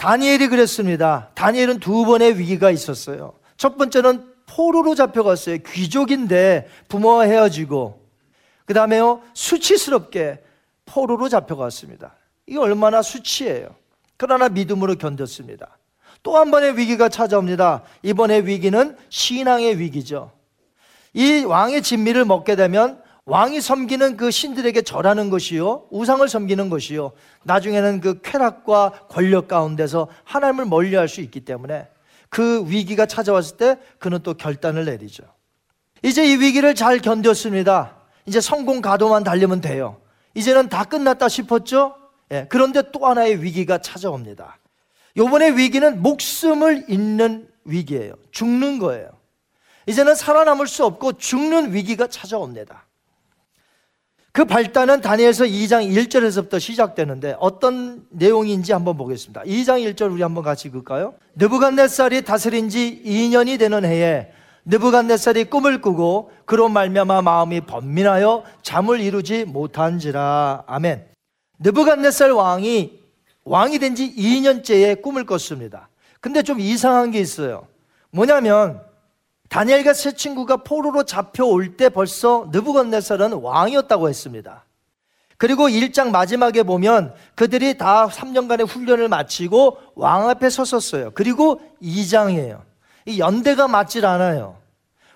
[0.00, 1.28] 다니엘이 그랬습니다.
[1.34, 3.34] 다니엘은 두 번의 위기가 있었어요.
[3.58, 5.58] 첫 번째는 포로로 잡혀갔어요.
[5.58, 8.00] 귀족인데 부모와 헤어지고
[8.64, 10.42] 그 다음에요 수치스럽게
[10.86, 12.14] 포로로 잡혀갔습니다.
[12.46, 13.74] 이게 얼마나 수치예요.
[14.16, 15.66] 그러나 믿음으로 견뎠습니다.
[16.22, 17.82] 또 한 번의 위기가 찾아옵니다.
[18.02, 20.32] 이번의 위기는 신앙의 위기죠.
[21.12, 25.86] 이 왕의 진미를 먹게 되면 왕이 섬기는 그 신들에게 절하는 것이요.
[25.90, 27.12] 우상을 섬기는 것이요.
[27.44, 31.88] 나중에는 그 쾌락과 권력 가운데서 하나님을 멀리 할 수 있기 때문에
[32.28, 35.24] 그 위기가 찾아왔을 때 그는 또 결단을 내리죠.
[36.02, 37.94] 이제 이 위기를 잘 견뎠습니다.
[38.26, 40.00] 이제 성공 가도만 달리면 돼요.
[40.34, 41.96] 이제는 다 끝났다 싶었죠?
[42.32, 44.58] 예, 그런데 또 하나의 위기가 찾아옵니다.
[45.16, 48.14] 요번에 위기는 목숨을 잃는 위기예요.
[48.30, 49.10] 죽는 거예요.
[49.86, 52.86] 이제는 살아남을 수 없고 죽는 위기가 찾아옵니다.
[54.32, 59.42] 그 발단은 다니엘서 2장 1절에서부터 시작되는데 어떤 내용인지 한번 보겠습니다.
[59.42, 61.14] 2장 1절 우리 한번 같이 읽을까요?
[61.34, 64.30] 느부갓네살이 다스린 지 2년이 되는 해에
[64.66, 70.64] 느부갓네살이 꿈을 꾸고 그로 말미암아 마음이 번민하여 잠을 이루지 못한지라.
[70.66, 71.06] 아멘.
[71.58, 73.00] 느부갓네살 왕이
[73.44, 75.88] 왕이 된 지 2년째에 꿈을 꿨습니다.
[76.20, 77.66] 근데 좀 이상한 게 있어요.
[78.12, 78.80] 뭐냐면
[79.50, 84.64] 다니엘과 세 친구가 포로로 잡혀올 때 벌써 느부갓네살은 왕이었다고 했습니다.
[85.36, 91.10] 그리고 1장 마지막에 보면 그들이 다 3년간의 훈련을 마치고 왕 앞에 섰었어요.
[91.14, 92.62] 그리고 2장이에요.
[93.06, 94.56] 이 연대가 맞질 않아요.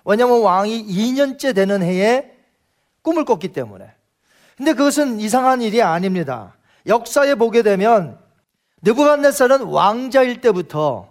[0.03, 2.31] 왜냐하면 왕이 2년째 되는 해에
[3.03, 3.89] 꿈을 꿨기 때문에.
[4.57, 6.55] 근데 그것은 이상한 일이 아닙니다.
[6.87, 8.17] 역사에 보게 되면
[8.81, 11.09] 느부갓네살은 왕자일 때부터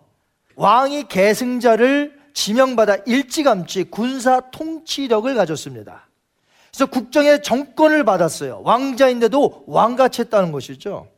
[0.56, 6.08] 왕이 계승자를 지명받아 일찌감치 군사 통치력을 가졌습니다.
[6.70, 8.60] 그래서 국정의 정권을 받았어요.
[8.64, 11.08] 왕자인데도 왕같이 했다는 것이죠.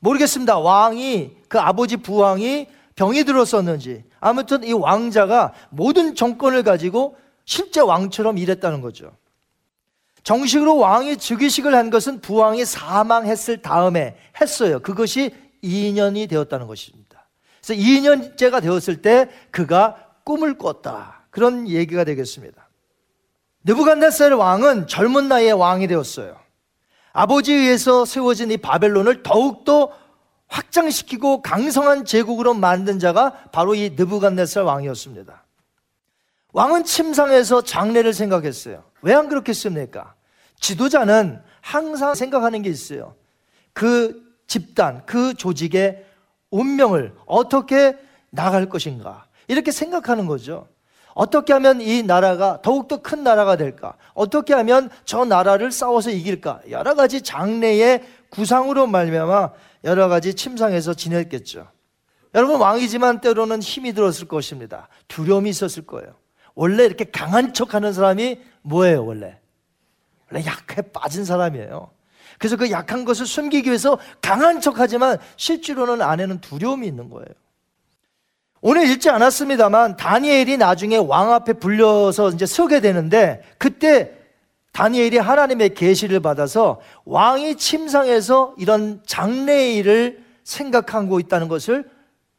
[0.00, 0.58] 모르겠습니다.
[0.58, 8.80] 왕이 그 아버지 부왕이 병이 들었었는지 아무튼 이 왕자가 모든 정권을 가지고 실제 왕처럼 일했다는
[8.80, 9.12] 거죠.
[10.24, 14.80] 정식으로 왕이 즉위식을 한 것은 부왕이 사망했을 다음에 했어요.
[14.80, 15.30] 그것이
[15.62, 17.28] 2년이 되었다는 것입니다.
[17.62, 21.22] 그래서 2년째가 되었을 때 그가 꿈을 꿨다.
[21.30, 22.68] 그런 얘기가 되겠습니다.
[23.64, 26.36] 느부갓네살 왕은 젊은 나이에 왕이 되었어요.
[27.12, 29.92] 아버지에 의해서 세워진 이 바벨론을 더욱더
[30.48, 35.44] 확장시키고 강성한 제국으로 만든 자가 바로 이 느부갓네살 왕이었습니다.
[36.52, 38.84] 왕은 침상에서 장래를 생각했어요.
[39.02, 40.14] 왜 안 그렇겠습니까?
[40.58, 43.14] 지도자는 항상 생각하는 게 있어요.
[43.72, 46.04] 그 집단, 그 조직의
[46.50, 47.96] 운명을 어떻게
[48.30, 49.25] 나갈 것인가.
[49.48, 50.68] 이렇게 생각하는 거죠.
[51.14, 53.94] 어떻게 하면 이 나라가 더욱더 큰 나라가 될까?
[54.12, 56.60] 어떻게 하면 저 나라를 싸워서 이길까?
[56.68, 59.52] 여러 가지 장래의 구상으로 말미암아
[59.84, 61.68] 여러 가지 침상에서 지냈겠죠.
[62.34, 64.88] 여러분 왕이지만 때로는 힘이 들었을 것입니다.
[65.08, 66.16] 두려움이 있었을 거예요.
[66.54, 69.38] 원래 이렇게 강한 척하는 사람이 뭐예요, 원래?
[70.30, 71.90] 원래 약해 빠진 사람이에요.
[72.38, 77.28] 그래서 그 약한 것을 숨기기 위해서 강한 척하지만 실제로는 안에는 두려움이 있는 거예요.
[78.68, 84.10] 오늘 읽지 않았습니다만 다니엘이 나중에 왕 앞에 불려서 이제 서게 되는데 그때
[84.72, 91.88] 다니엘이 하나님의 계시를 받아서 왕이 침상에서 이런 장래의 일을 생각하고 있다는 것을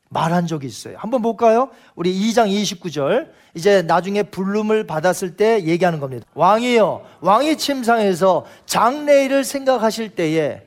[0.09, 0.97] 말한 적이 있어요.
[0.97, 1.69] 한번 볼까요?
[1.95, 3.29] 우리 2장 29절.
[3.53, 6.25] 이제 나중에 불름을 받았을 때 얘기하는 겁니다.
[6.33, 7.05] 왕이요.
[7.21, 10.61] 왕이 침상에서 장래일을 생각하실 때에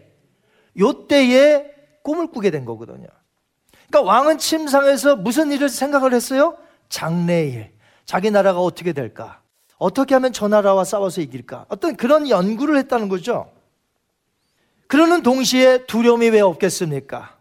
[0.78, 1.66] 요 때에
[2.02, 3.08] 꿈을 꾸게 된 거거든요.
[3.90, 6.56] 그러니까 왕은 침상에서 무슨 일을 생각을 했어요?
[6.88, 7.72] 장래일.
[8.06, 9.42] 자기 나라가 어떻게 될까?
[9.78, 11.66] 어떻게 하면 저 나라와 싸워서 이길까?
[11.68, 13.50] 어떤 그런 연구를 했다는 거죠.
[14.86, 17.36] 그러는 동시에 두려움이 왜 없겠습니까?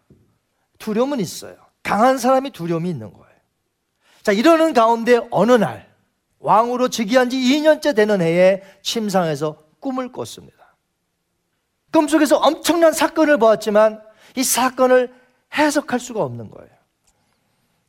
[0.78, 1.56] 두려움은 있어요.
[1.82, 3.26] 강한 사람이 두려움이 있는 거예요.
[4.22, 5.88] 자, 이러는 가운데 어느 날
[6.40, 10.76] 왕으로 즉위한 지 2년째 되는 해에 침상에서 꿈을 꿨습니다.
[11.92, 14.00] 꿈속에서 엄청난 사건을 보았지만
[14.36, 15.19] 이 사건을
[15.54, 16.70] 해석할 수가 없는 거예요.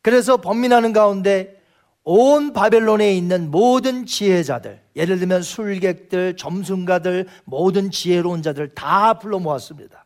[0.01, 1.61] 그래서 범민하는 가운데
[2.03, 10.05] 온 바벨론에 있는 모든 지혜자들, 예를 들면 술객들, 점순가들, 모든 지혜로운 자들 다 불러 모았습니다.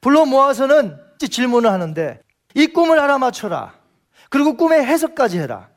[0.00, 2.22] 불러 모아서는 질문을 하는데
[2.54, 3.74] 이 꿈을 알아맞혀라.
[4.30, 5.68] 그리고 꿈의 해석까지 해라.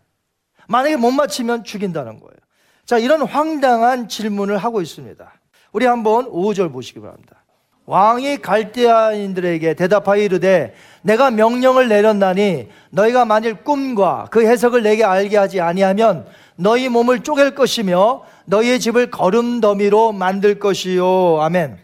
[0.69, 2.37] 만약에 못 맞히면 죽인다는 거예요.
[2.85, 5.33] 자, 이런 황당한 질문을 하고 있습니다.
[5.73, 7.42] 우리 한번 5절 보시기 바랍니다.
[7.85, 15.59] 왕이 갈대아인들에게 대답하여 이르되 내가 명령을 내렸나니 너희가 만일 꿈과 그 해석을 내게 알게 하지
[15.59, 16.25] 아니하면
[16.55, 21.41] 너희 몸을 쪼갤 것이며 너희의 집을 거름더미로 만들 것이요.
[21.41, 21.77] 아멘.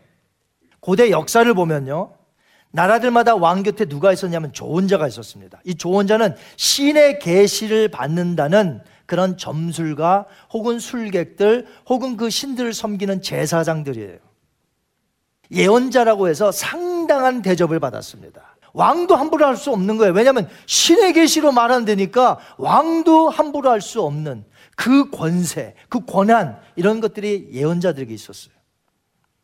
[0.80, 2.12] 고대 역사를 보면요.
[2.72, 5.60] 나라들마다 왕 곁에 누가 있었냐면 조언자가 있었습니다.
[5.66, 14.29] 이 조언자는 신의 계시를 받는다는 그런 점술가 혹은 술객들 혹은 그 신들을 섬기는 제사장들이에요.
[15.52, 18.58] 예언자라고 해서 상당한 대접을 받았습니다.
[18.74, 20.14] 왕도 함부로 할 수 없는 거예요.
[20.14, 24.46] 왜냐하면 신의 계시로 말한다니까 왕도 함부로 할 수 없는
[24.76, 28.54] 그 권세, 그 권한 이런 것들이 예언자들에게 있었어요.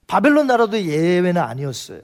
[0.08, 2.02] 바벨론 나라도 예외는 아니었어요.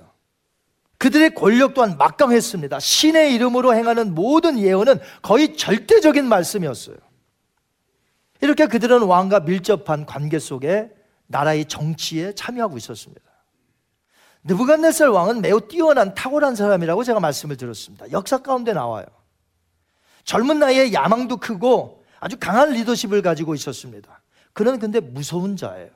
[0.98, 2.80] 그들의 권력 또한 막강했습니다.
[2.80, 6.98] 신의 이름으로 행하는 모든 예언은 거의 절대적인 말씀이었어요.
[8.42, 10.92] 이렇게 그들은 왕과 밀접한 관계 속에
[11.28, 13.22] 나라의 정치에 참여하고 있었습니다.
[14.44, 18.12] 느부갓네살 왕은 매우 뛰어난 탁월한 사람이라고 제가 말씀을 드렸습니다.
[18.12, 19.06] 역사 가운데 나와요.
[20.24, 24.22] 젊은 나이에 야망도 크고 아주 강한 리더십을 가지고 있었습니다.
[24.54, 25.90] 그는 근데 무서운 자예요.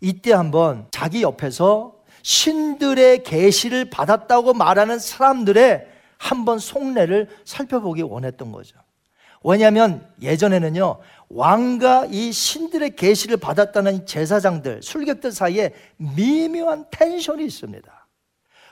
[0.00, 5.86] 이때 한번 자기 옆에서 신들의 계시를 받았다고 말하는 사람들의
[6.18, 8.76] 한번 속내를 살펴보기 원했던 거죠.
[9.42, 18.06] 왜냐하면 예전에는요 왕과 이 신들의 계시를 받았다는 제사장들, 술객들 사이에 미묘한 텐션이 있습니다.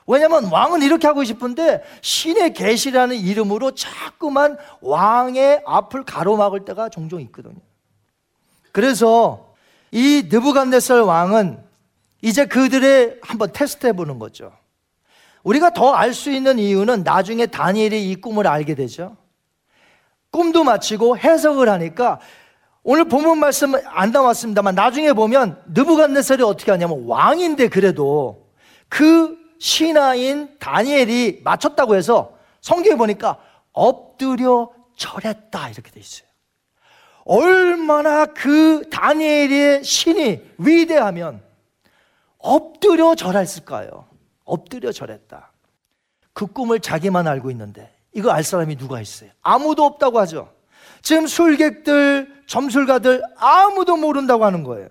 [0.06, 7.60] 왜냐하면 왕은 이렇게 하고 싶은데 신의 계시라는 이름으로 자꾸만 왕의 앞을 가로막을 때가 종종 있거든요.
[8.72, 9.54] 그래서
[9.92, 11.62] 이 느부갓네살 왕은
[12.22, 14.52] 이제 그들의 한번 테스트해 보는 거죠.
[15.44, 19.16] 우리가 더 알 수 있는 이유는 나중에 다니엘이 이 꿈을 알게 되죠.
[20.30, 22.20] 꿈도 마치고 해석을 하니까
[22.82, 28.48] 오늘 본문 말씀 안 나왔습니다만 나중에 보면 느부갓네살이 어떻게 하냐면 왕인데 그래도
[28.88, 33.38] 그 신하인 다니엘이 맞췄다고 해서 성경에 보니까
[33.72, 36.28] 엎드려 절했다 이렇게 돼 있어요.
[37.24, 41.42] 얼마나 그 다니엘의 신이 위대하면
[42.38, 44.06] 엎드려 절했을까요?
[44.44, 45.52] 엎드려 절했다.
[46.32, 49.30] 그 꿈을 자기만 알고 있는데 이거 알 사람이 누가 있어요?
[49.42, 50.52] 아무도 없다고 하죠.
[51.02, 54.88] 지금 술객들, 점술가들 아무도 모른다고 하는 거예요.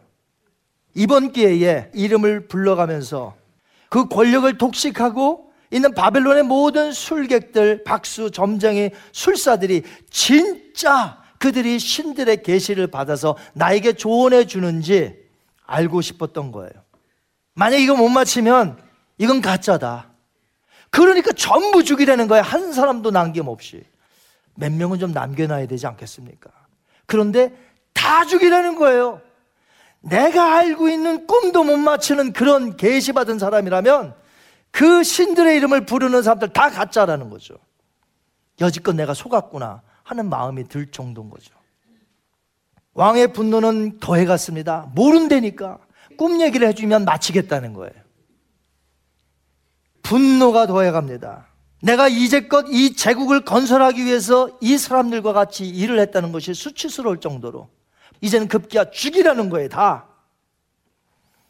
[0.94, 3.36] 이번 기회에 이름을 불러가면서
[3.90, 13.38] 그 권력을 독식하고 있는 바벨론의 모든 술객들, 박수, 점쟁이, 술사들이 진짜 그들이 신들의 계시를 받아서
[13.54, 15.16] 나에게 조언해 주는지
[15.66, 16.72] 알고 싶었던 거예요.
[17.54, 18.82] 만약 이거 못 맞히면
[19.18, 20.07] 이건 가짜다.
[20.98, 22.44] 그러니까 전부 죽이라는 거예요.
[22.44, 23.84] 한 사람도 남김없이.
[24.56, 26.50] 몇 명은 좀 남겨놔야 되지 않겠습니까?
[27.06, 27.56] 그런데
[27.94, 29.22] 다 죽이라는 거예요.
[30.00, 34.16] 내가 알고 있는 꿈도 못 맞추는 그런 계시 받은 사람이라면
[34.72, 37.54] 그 신들의 이름을 부르는 사람들 다 가짜라는 거죠.
[38.60, 41.54] 여지껏 내가 속았구나 하는 마음이 들 정도인 거죠.
[42.96, 44.90] 왕의 분노는 더해갔습니다.
[44.96, 45.78] 모른다니까.
[46.18, 48.07] 꿈 얘기를 해주면 마치겠다는 거예요.
[50.08, 51.48] 분노가 더해갑니다.
[51.82, 57.68] 내가 이제껏 이 제국을 건설하기 위해서 이 사람들과 같이 일을 했다는 것이 수치스러울 정도로
[58.22, 60.08] 이제는 급기야 죽이라는 거예요, 다.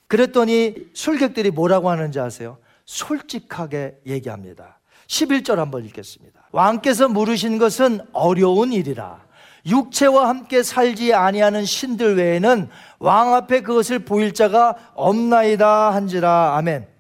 [0.08, 2.58] 그랬더니 술객들이 뭐라고 하는지 아세요?
[2.86, 4.80] 솔직하게 얘기합니다.
[5.06, 6.50] 11절 한번 읽겠습니다.
[6.52, 9.22] 왕께서 물으신 것은 어려운 일이라.
[9.68, 16.56] 육체와 함께 살지 아니하는 신들 외에는 왕 앞에 그것을 보일 자가 없나이다 한지라.
[16.58, 16.97] 아멘.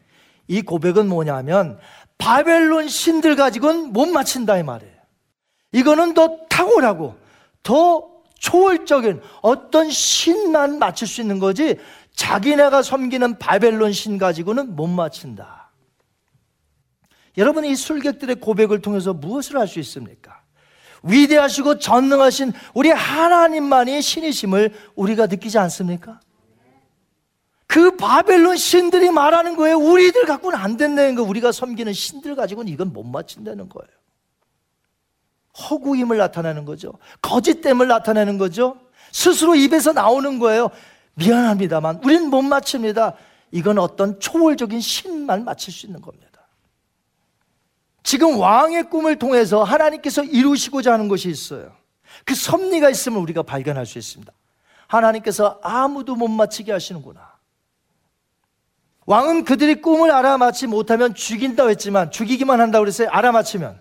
[0.47, 1.79] 이 고백은 뭐냐면
[2.17, 4.93] 바벨론 신들 가지고는 못 맞춘다 이 말이에요.
[5.71, 7.15] 이거는 더 탁월하고
[7.63, 11.75] 더 초월적인 어떤 신만 맞출 수 있는 거지
[12.15, 15.71] 자기네가 섬기는 바벨론 신 가지고는 못 맞춘다.
[17.37, 20.41] 여러분 이 술객들의 고백을 통해서 무엇을 할 수 있습니까?
[21.03, 26.19] 위대하시고 전능하신 우리 하나님만이 신이심을 우리가 느끼지 않습니까?
[27.67, 29.77] 그 바벨론 신들이 말하는 거예요.
[29.77, 31.23] 우리들 갖고는 안 된다는 거.
[31.23, 33.89] 우리가 섬기는 신들 가지고는 이건 못 맞춘다는 거예요.
[35.69, 36.93] 허구임을 나타내는 거죠.
[37.21, 38.77] 거짓됨을 나타내는 거죠.
[39.11, 40.69] 스스로 입에서 나오는 거예요.
[41.15, 43.15] 미안합니다만 우리는 못 맞춥니다.
[43.51, 46.27] 이건 어떤 초월적인 신만 맞출 수 있는 겁니다.
[48.03, 51.75] 지금 왕의 꿈을 통해서 하나님께서 이루시고자 하는 것이 있어요.
[52.23, 54.31] 그 섭리가 있으면 우리가 발견할 수 있습니다.
[54.87, 57.36] 하나님께서 아무도 못 맞히게 하시는구나.
[59.07, 63.09] 왕은 그들이 꿈을 알아맞지 못하면 죽인다고 했지만 죽이기만 한다고 그랬어요.
[63.09, 63.79] 알아맞히면.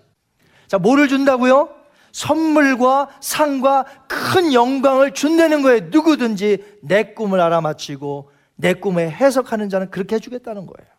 [0.69, 1.69] 자, 뭐를 준다고요?
[2.13, 5.89] 선물과 상과 큰 영광을 준다는 거예요.
[5.91, 10.91] 누구든지 내 꿈을 알아맞히고 내 꿈에 해석하는 자는 그렇게 해주겠다는 거예요.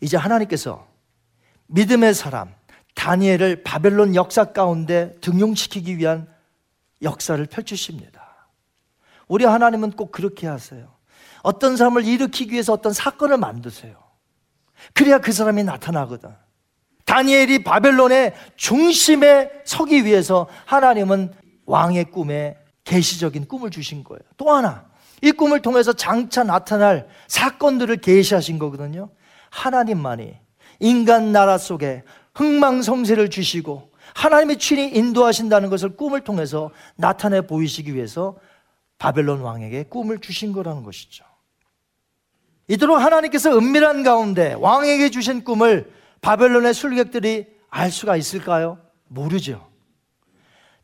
[0.00, 0.86] 이제 하나님께서
[1.66, 2.54] 믿음의 사람
[2.94, 6.28] 다니엘을 바벨론 역사 가운데 등용시키기 위한
[7.02, 8.48] 역사를 펼치십니다.
[9.26, 10.95] 우리 하나님은 꼭 그렇게 하세요.
[11.46, 13.94] 어떤 사람을 일으키기 위해서 어떤 사건을 만드세요.
[14.94, 16.30] 그래야 그 사람이 나타나거든.
[17.04, 21.32] 다니엘이 바벨론의 중심에 서기 위해서 하나님은
[21.66, 24.22] 왕의 꿈에 계시적인 꿈을 주신 거예요.
[24.36, 24.86] 또 하나,
[25.22, 29.10] 이 꿈을 통해서 장차 나타날 사건들을 계시하신 거거든요.
[29.50, 30.34] 하나님만이
[30.80, 32.02] 인간 나라 속에
[32.34, 38.36] 흥망성쇠를 주시고 하나님의 친히 인도하신다는 것을 꿈을 통해서 나타내 보이시기 위해서
[38.98, 41.24] 바벨론 왕에게 꿈을 주신 거라는 것이죠.
[42.68, 48.78] 이토록 하나님께서 은밀한 가운데 왕에게 주신 꿈을 바벨론의 술객들이 알 수가 있을까요?
[49.08, 49.68] 모르죠.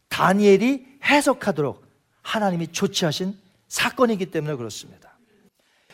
[0.08, 1.82] 다니엘이 해석하도록
[2.22, 5.18] 하나님이 조치하신 사건이기 때문에 그렇습니다.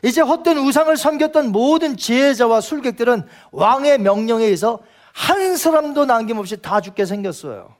[0.05, 4.81] 이제 헛된 우상을 섬겼던 모든 지혜자와 술객들은 왕의 명령에 의해서
[5.13, 7.75] 한 사람도 남김없이 다 죽게 생겼어요.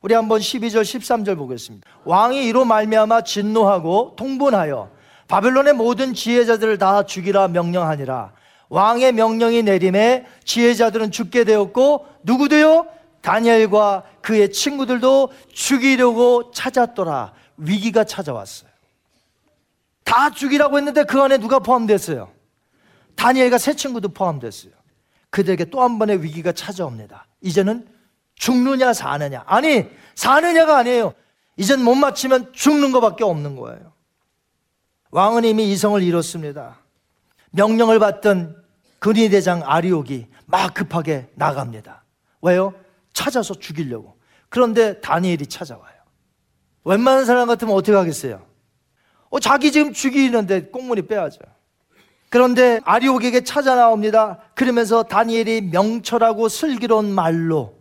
[0.00, 1.88] 우리 한번 12절 13절 보겠습니다.
[2.04, 4.90] 왕이 이로 말미암아 진노하고 통분하여
[5.28, 8.32] 바벨론의 모든 지혜자들을 다 죽이라 명령하니라.
[8.68, 12.86] 왕의 명령이 내림에 지혜자들은 죽게 되었고 누구도요?
[13.22, 17.32] 다니엘과 그의 친구들도 죽이려고 찾았더라.
[17.56, 18.68] 위기가 찾아왔어요.
[20.04, 22.30] 다 죽이라고 했는데 그 안에 누가 포함됐어요?
[23.16, 24.72] 다니엘과 세 친구도 포함됐어요.
[25.30, 27.26] 그들에게 또 한 번의 위기가 찾아옵니다.
[27.40, 27.88] 이제는
[28.36, 29.42] 죽느냐 사느냐.
[29.46, 31.14] 아니, 사느냐가 아니에요.
[31.56, 33.93] 이젠 못 맞히면 죽는 것밖에 없는 거예요.
[35.14, 36.76] 왕은 이미 이성을 잃었습니다.
[37.52, 38.60] 명령을 받던
[38.98, 42.02] 근위 대장 아리옥이 막 급하게 나갑니다.
[42.42, 42.74] 왜요?
[43.12, 44.18] 찾아서 죽이려고.
[44.48, 45.94] 그런데 다니엘이 찾아와요.
[46.82, 48.44] 웬만한 사람 같으면 어떻게 하겠어요?
[49.30, 51.38] 어, 자기 지금 죽이는데 꽁무니 빼야죠.
[52.28, 54.40] 그런데 아리옥에게 찾아 나옵니다.
[54.56, 57.78] 그러면서 다니엘이 명철하고 슬기로운 말로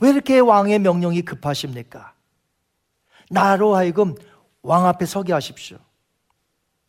[0.00, 2.14] 왜 이렇게 왕의 명령이 급하십니까?
[3.30, 4.14] 나로 하여금
[4.62, 5.78] 왕 앞에 서게 하십시오.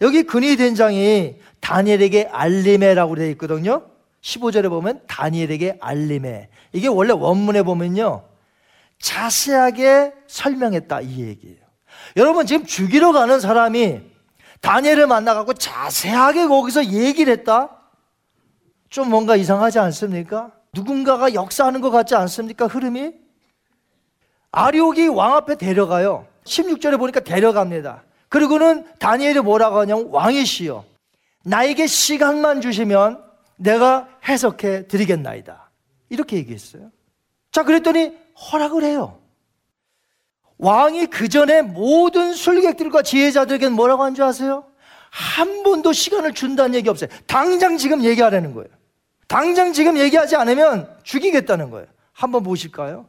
[0.03, 3.87] 여기 근위 된장이 다니엘에게 알림해라고 되어 있거든요.
[4.21, 6.49] 15절에 보면 다니엘에게 알림해.
[6.73, 8.25] 이게 원래 원문에 보면요.
[8.99, 11.57] 자세하게 설명했다 이 얘기예요.
[12.17, 14.01] 여러분 지금 죽이러 가는 사람이
[14.59, 17.69] 다니엘을 만나갖고 자세하게 거기서 얘기를 했다?
[18.89, 20.51] 좀 뭔가 이상하지 않습니까?
[20.73, 22.67] 누군가가 역사하는 것 같지 않습니까?
[22.67, 23.13] 흐름이?
[24.51, 26.27] 아리옥이 왕 앞에 데려가요.
[26.43, 28.03] 16절에 보니까 데려갑니다.
[28.33, 30.83] 그리고는 다니엘이 뭐라고 하냐면 왕이시여
[31.43, 33.23] 나에게 시간만 주시면
[33.57, 35.69] 내가 해석해 드리겠나이다.
[36.09, 36.89] 이렇게 얘기했어요.
[37.51, 38.17] 자, 그랬더니
[38.51, 39.19] 허락을 해요.
[40.57, 44.63] 왕이 그 전에 모든 술객들과 지혜자들에게 뭐라고 한 줄 아세요?
[45.11, 47.11] 한 번도 시간을 준다는 얘기 없어요.
[47.27, 48.69] 당장 지금 얘기하라는 거예요.
[49.27, 51.85] 당장 지금 얘기하지 않으면 죽이겠다는 거예요.
[52.13, 53.05] 한번 보실까요?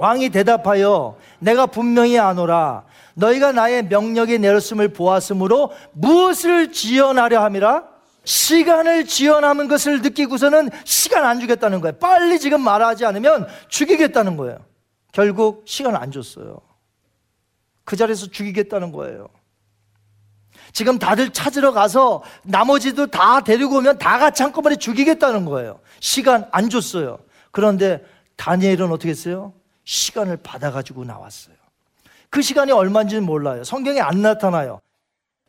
[0.00, 7.84] 왕이 대답하여 내가 분명히 아노라 너희가 나의 명령에 내렸음을 보았으므로 무엇을 지연하려 함이라?
[8.24, 11.98] 시간을 지연하는 것을 느끼고서는 시간 안 주겠다는 거예요.
[11.98, 14.58] 빨리 지금 말하지 않으면 죽이겠다는 거예요.
[15.12, 16.62] 결국 시간 안 줬어요.
[17.84, 19.28] 그 자리에서 죽이겠다는 거예요.
[20.72, 25.78] 지금 다들 찾으러 가서 나머지도 다 데리고 오면 다 같이 한꺼번에 죽이겠다는 거예요.
[25.98, 27.18] 시간 안 줬어요.
[27.50, 28.02] 그런데
[28.36, 29.52] 다니엘은 어떻게 했어요?
[29.84, 31.56] 시간을 받아가지고 나왔어요.
[32.28, 33.64] 그 시간이 얼마인지는 몰라요.
[33.64, 34.80] 성경에 안 나타나요.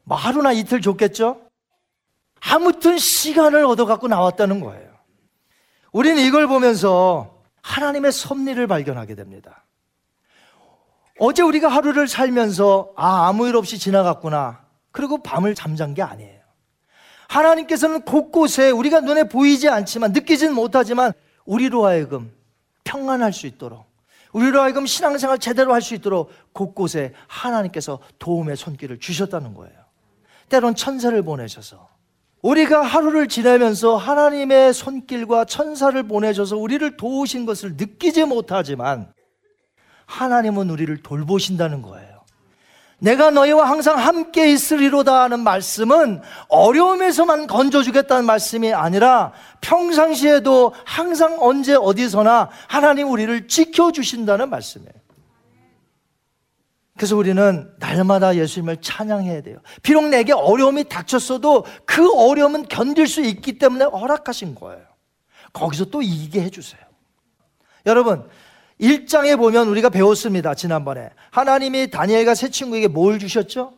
[0.04, 1.42] 뭐 하루나 이틀 줬겠죠?
[2.40, 4.90] 아무튼 시간을 얻어갖고 나왔다는 거예요.
[5.92, 9.64] 우리는 이걸 보면서 하나님의 섭리를 발견하게 됩니다.
[11.20, 14.66] 어제 우리가 하루를 살면서 아, 아무 일 없이 지나갔구나.
[14.92, 16.42] 그리고 밤을 잠잔 게 아니에요.
[17.28, 21.14] 하나님께서는 곳곳에 우리가 눈에 보이지 않지만 느끼지는 못하지만
[21.46, 22.34] 우리로 하여금
[22.84, 23.86] 평안할 수 있도록
[24.34, 29.74] 우리로 하여금 신앙생활 제대로 할 수 있도록 곳곳에 하나님께서 도움의 손길을 주셨다는 거예요.
[30.50, 31.90] 때론 천사를 보내셔서
[32.42, 39.14] 우리가 하루를 지내면서 하나님의 손길과 천사를 보내셔서 우리를 도우신 것을 느끼지 못하지만
[40.08, 42.11] 하나님은 우리를 돌보신다는 거예요.
[43.02, 52.50] 내가 너희와 항상 함께 있으리로다 하는 말씀은 어려움에서만 건져주겠다는 말씀이 아니라 평상시에도 항상 언제 어디서나
[52.68, 54.94] 하나님 우리를 지켜주신다는 말씀이에요.
[56.96, 59.58] 그래서 우리는 날마다 예수님을 찬양해야 돼요.
[59.82, 64.84] 비록 내게 어려움이 닥쳤어도 그 어려움은 견딜 수 있기 때문에 허락하신 거예요.
[65.54, 66.82] 거기서 또 이기게 해주세요.
[67.88, 68.30] 여러분,
[68.82, 70.56] 1장에 보면 우리가 배웠습니다.
[70.56, 71.10] 지난번에.
[71.30, 73.74] 하나님이 다니엘과 세 친구에게 뭘 주셨죠?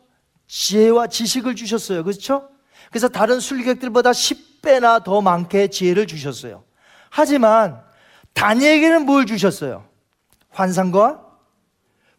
[0.46, 2.02] 지혜와 지식을 주셨어요.
[2.04, 2.48] 그렇죠?
[2.90, 6.64] 그래서 다른 술객들보다 10배나 더 많게 지혜를 주셨어요.
[7.10, 7.82] 하지만
[8.32, 9.84] 다니엘에게는 뭘 주셨어요?
[10.50, 11.22] 환상과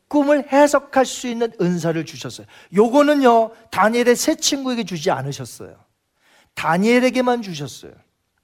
[0.07, 2.45] 꿈을 해석할 수 있는 은사를 주셨어요.
[2.75, 5.75] 요거는요, 다니엘의 세 친구에게 주지 않으셨어요.
[6.53, 7.91] 다니엘에게만 주셨어요.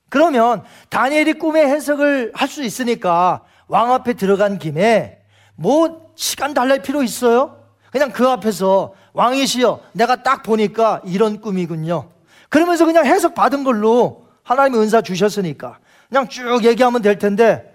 [0.10, 5.24] 그러면 다니엘이 꿈의 해석을 할 수 있으니까 왕 앞에 들어간 김에
[5.56, 7.58] 뭐 시간 달랠 필요 있어요?
[7.90, 12.12] 그냥 그 앞에서 왕이시여 내가 딱 보니까 이런 꿈이군요.
[12.50, 17.74] 그러면서 그냥 해석 받은 걸로 하나님이 은사 주셨으니까 그냥 쭉 얘기하면 될 텐데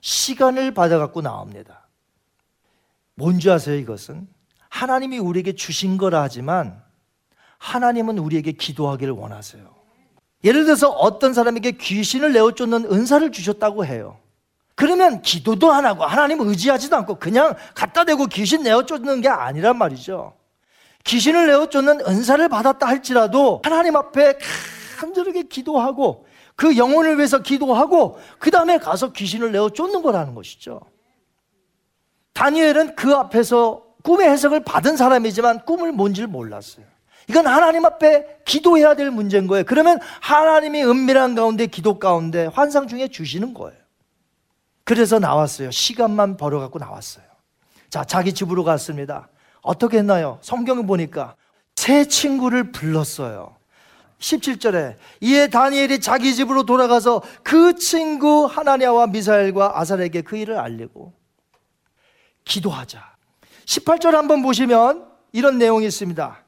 [0.00, 1.86] 시간을 받아갖고 나옵니다.
[3.14, 4.26] 뭔지 아세요 이것은?
[4.68, 6.82] 하나님이 우리에게 주신 거라 하지만
[7.58, 9.64] 하나님은 우리에게 기도하기를 원하세요.
[10.42, 14.18] 예를 들어서 어떤 사람에게 귀신을 내어쫓는 은사를 주셨다고 해요.
[14.76, 19.78] 그러면 기도도 안 하고 하나님 의지하지도 않고 그냥 갖다 대고 귀신 내어 쫓는 게 아니란
[19.78, 20.34] 말이죠.
[21.04, 24.36] 귀신을 내어 쫓는 은사를 받았다 할지라도 하나님 앞에
[24.98, 30.80] 간절하게 기도하고 그 영혼을 위해서 기도하고 그 다음에 가서 귀신을 내어 쫓는 거라는 것이죠.
[32.34, 36.84] 다니엘은 그 앞에서 꿈의 해석을 받은 사람이지만 꿈을 뭔지를 몰랐어요.
[37.28, 39.64] 이건 하나님 앞에 기도해야 될 문제인 거예요.
[39.66, 43.85] 그러면 하나님이 은밀한 가운데 기도 가운데 환상 중에 주시는 거예요.
[44.86, 45.72] 그래서 나왔어요.
[45.72, 47.24] 시간만 벌어갖고 나왔어요.
[47.90, 49.28] 자, 자기 집으로 갔습니다.
[49.60, 50.38] 어떻게 했나요?
[50.42, 51.34] 성경을 보니까
[51.74, 53.56] 새 친구를 불렀어요.
[54.20, 61.12] 17절에 이에 다니엘이 자기 집으로 돌아가서 그 친구 하나냐와 미사엘과 아살에게 그 일을 알리고
[62.44, 63.02] 기도하자.
[63.64, 66.44] 18절 한번 보시면 이런 내용이 있습니다.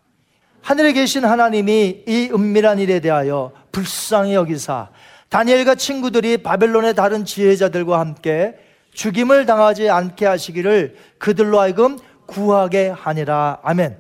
[0.62, 4.90] 하늘에 계신 하나님이 이 은밀한 일에 대하여 불쌍히 여기사
[5.28, 8.56] 다니엘과 친구들이 바벨론의 다른 지혜자들과 함께
[8.92, 13.60] 죽임을 당하지 않게 하시기를 그들로 하여금 구하게 하니라.
[13.62, 13.98] 아멘.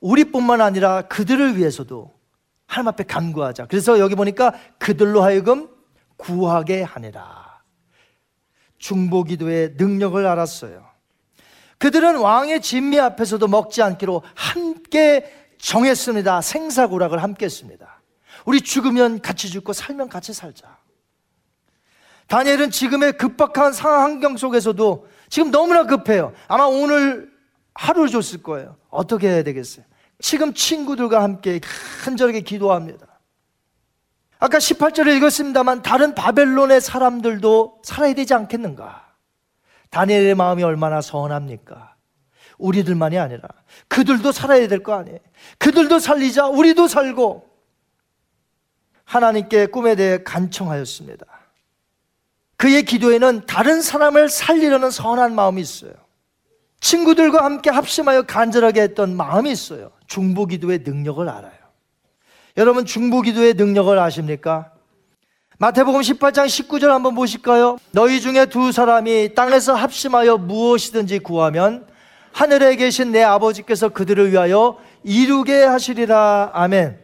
[0.00, 2.12] 우리뿐만 아니라 그들을 위해서도
[2.66, 3.66] 하나님 앞에 간구하자.
[3.66, 5.68] 그래서 여기 보니까 그들로 하여금
[6.16, 7.60] 구하게 하니라.
[8.78, 10.84] 중보 기도의 능력을 알았어요.
[11.78, 16.40] 그들은 왕의 진미 앞에서도 먹지 않기로 함께 정했습니다.
[16.40, 17.91] 생사고락을 함께 했습니다.
[18.44, 20.78] 우리 죽으면 같이 죽고 살면 같이 살자.
[22.28, 26.32] 다니엘은 지금의 급박한 상황 속에서도 지금 너무나 급해요.
[26.48, 27.30] 아마 오늘
[27.74, 28.76] 하루를 줬을 거예요.
[28.90, 29.84] 어떻게 해야 되겠어요?
[30.20, 31.60] 지금 친구들과 함께
[32.04, 33.06] 간절하게 기도합니다.
[34.38, 39.12] 아까 18절에 읽었습니다만 다른 바벨론의 사람들도 살아야 되지 않겠는가?
[39.90, 41.94] 다니엘의 마음이 얼마나 선합니까?
[42.58, 43.48] 우리들만이 아니라
[43.88, 45.18] 그들도 살아야 될 거 아니에요.
[45.58, 47.51] 그들도 살리자 우리도 살고
[49.12, 51.26] 하나님께 꿈에 대해 간청하였습니다.
[52.56, 55.92] 그의 기도에는 다른 사람을 살리려는 선한 마음이 있어요.
[56.80, 59.90] 친구들과 함께 합심하여 간절하게 했던 마음이 있어요.
[60.06, 61.52] 중보 기도의 능력을 알아요.
[62.56, 64.72] 여러분 중보 기도의 능력을 아십니까?
[65.58, 67.76] 마태복음 18장 19절 한번 보실까요?
[67.90, 71.86] 너희 중에 두 사람이 땅에서 합심하여 무엇이든지 구하면
[72.32, 76.52] 하늘에 계신 내 아버지께서 그들을 위하여 이루게 하시리라.
[76.54, 77.01] 아멘.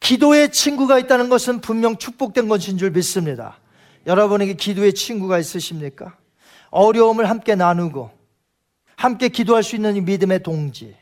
[0.00, 3.58] 기도의 친구가 있다는 것은 분명 축복된 것인 줄 믿습니다.
[4.06, 6.16] 여러분에게 기도의 친구가 있으십니까?
[6.70, 8.10] 어려움을 함께 나누고
[8.96, 10.96] 함께 기도할 수 있는 이 믿음의 동지.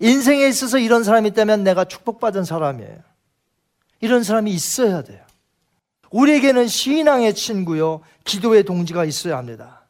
[0.00, 2.98] 인생에 있어서 이런 사람이 있다면 내가 축복받은 사람이에요.
[4.00, 5.20] 이런 사람이 있어야 돼요.
[6.10, 9.82] 우리에게는 신앙의 친구요, 기도의 동지가 있어야 합니다.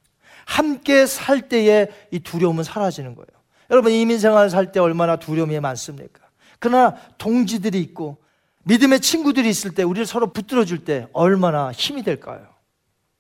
[0.45, 3.27] 함께 살 때에 이 두려움은 사라지는 거예요.
[3.71, 6.21] 여러분, 이민생활 살 때 얼마나 두려움이 많습니까?
[6.59, 8.19] 그러나 동지들이 있고
[8.65, 12.47] 믿음의 친구들이 있을 때 우리를 서로 붙들어 줄 때 얼마나 힘이 될까요?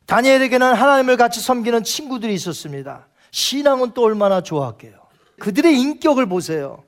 [0.06, 3.06] 다니엘에게는 하나님을 같이 섬기는 친구들이 있었습니다.
[3.30, 4.94] 신앙은 또 얼마나 좋았게요.
[5.38, 6.84] 그들의 인격을 보세요.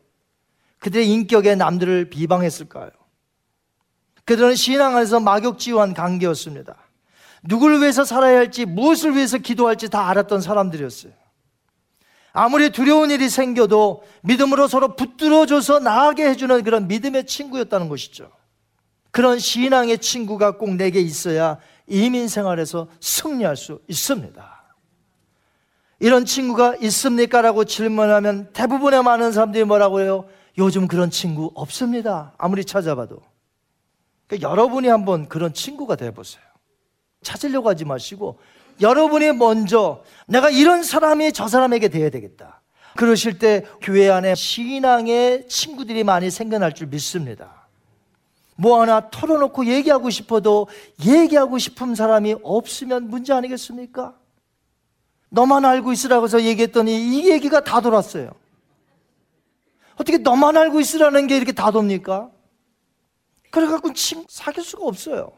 [0.80, 2.90] 그들의 인격에 남들을 비방했을까요?
[4.24, 6.76] 그들은 신앙 안에서 막역지환 관계였습니다.
[7.44, 11.12] 누구를 위해서 살아야 할지, 무엇을 위해서 기도할지 다 알았던 사람들이었어요.
[12.32, 18.30] 아무리 두려운 일이 생겨도 믿음으로 서로 붙들어줘서 나아게 해주는 그런 믿음의 친구였다는 것이죠.
[19.12, 24.62] 그런 신앙의 친구가 꼭 내게 있어야 이민 생활에서 승리할 수 있습니다.
[26.00, 27.42] 이런 친구가 있습니까?
[27.42, 30.24] 라고 질문하면 대부분의 많은 사람들이 뭐라고 해요?
[30.58, 32.32] 요즘 그런 친구 없습니다.
[32.38, 33.20] 아무리 찾아봐도.
[34.26, 36.42] 그러니까 여러분이 한번 그런 친구가 되어보세요.
[37.22, 38.40] 찾으려고 하지 마시고
[38.80, 42.62] 여러분이 먼저 내가 이런 사람이 저 사람에게 돼야 되겠다.
[42.96, 47.61] 그러실 때 교회 안에 신앙의 친구들이 많이 생겨날 줄 믿습니다.
[48.62, 50.68] 뭐 하나 털어놓고 얘기하고 싶어도
[51.04, 54.16] 얘기하고 싶은 사람이 없으면 문제 아니겠습니까?
[55.30, 58.30] 너만 알고 있으라고 해서 얘기했더니 이 얘기가 다 돌았어요.
[59.96, 62.30] 어떻게 너만 알고 있으라는 게 이렇게 다 돕니까?
[63.50, 65.32] 그래갖고 친 사귈 수가 없어요.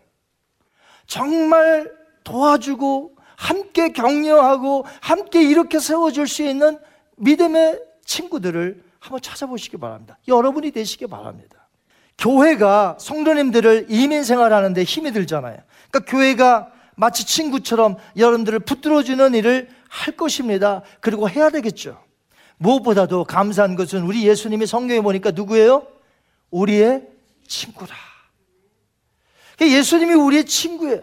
[1.07, 1.91] 정말
[2.25, 6.79] 도와주고 함께 격려하고 함께 이렇게 세워줄 수 있는
[7.17, 10.19] 믿음의 친구들을 한번 찾아보시기 바랍니다.
[10.29, 11.54] 여러분이 되시기 바랍니다.
[12.19, 15.59] 교회가 성도님들을 이민 생활하는데 힘이 들잖아요.
[15.91, 20.83] 그러니까 교회가 마치 친구처럼 여러분들을 붙들어주는 일을 할 것입니다.
[21.01, 21.99] 그리고 해야 되겠죠.
[22.59, 25.87] 무엇보다도 감사한 것은 우리 예수님이 성경에 보니까 누구예요?
[26.51, 27.03] 우리의
[27.47, 27.95] 친구라.
[29.57, 31.03] 그러니까 예수님이 우리의 친구예요.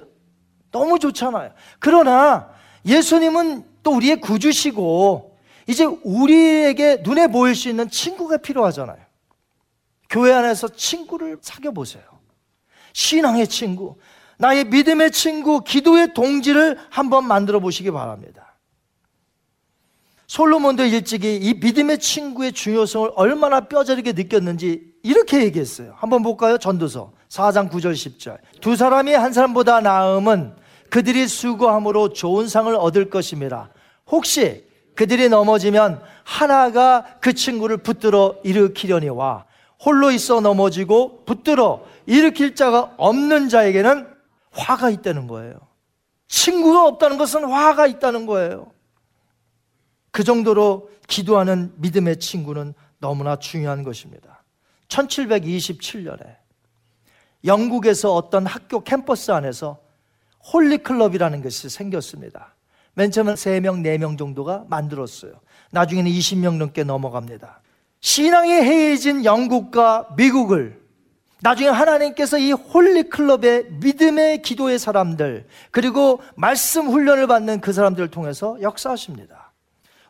[0.72, 1.52] 너무 좋잖아요.
[1.80, 2.50] 그러나
[2.86, 5.38] 예수님은 또 우리의 구주시고
[5.68, 8.98] 이제 우리에게 눈에 보일 수 있는 친구가 필요하잖아요.
[10.12, 12.04] 교회 안에서 친구를 사귀어 보세요.
[12.94, 13.96] 신앙의 친구,
[14.38, 18.58] 나의 믿음의 친구, 기도의 동지를 한번 만들어 보시기 바랍니다.
[20.28, 25.94] 솔로몬도 일찍이 이 믿음의 친구의 중요성을 얼마나 뼈저리게 느꼈는지 이렇게 얘기했어요.
[25.98, 26.58] 한번 볼까요?
[26.58, 28.38] 전도서 4장 9절 10절.
[28.60, 30.56] 두 사람이 한 사람보다 나음은
[30.90, 33.72] 그들이 수고함으로 좋은 상을 얻을 것입니다.
[34.08, 39.46] 혹시 그들이 넘어지면 하나가 그 친구를 붙들어 일으키려니와
[39.84, 44.08] 홀로 있어 넘어지고 붙들어 일으킬 자가 없는 자에게는
[44.52, 45.56] 화가 있다는 거예요.
[46.28, 48.72] 친구가 없다는 것은 화가 있다는 거예요.
[50.12, 54.44] 그 정도로 기도하는 믿음의 친구는 너무나 중요한 것입니다.
[54.88, 56.38] 1727년에
[57.46, 59.80] 영국에서 어떤 학교 캠퍼스 안에서
[60.54, 62.56] 홀리클럽이라는 것이 생겼습니다.
[62.94, 65.34] 맨 처음엔 3명, 4명 정도가 만들었어요.
[65.72, 67.61] 나중에는 20명 넘게 넘어갑니다.
[68.02, 70.82] 신앙이 해이해진 영국과 미국을
[71.44, 78.62] 나중에 하나님께서 이 Holy Club의 믿음의 기도의 사람들, 그리고 말씀 훈련을 받는 그 사람들을 통해서
[78.62, 79.52] 역사하십니다.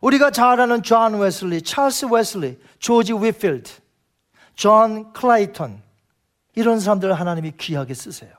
[0.01, 3.71] 우리가 잘 아는 존 웨슬리, 찰스 웨슬리, 조지 휫필드,
[4.55, 5.81] 존 클라이턴
[6.55, 8.31] 이런 사람들을 하나님이 귀하게 쓰세요.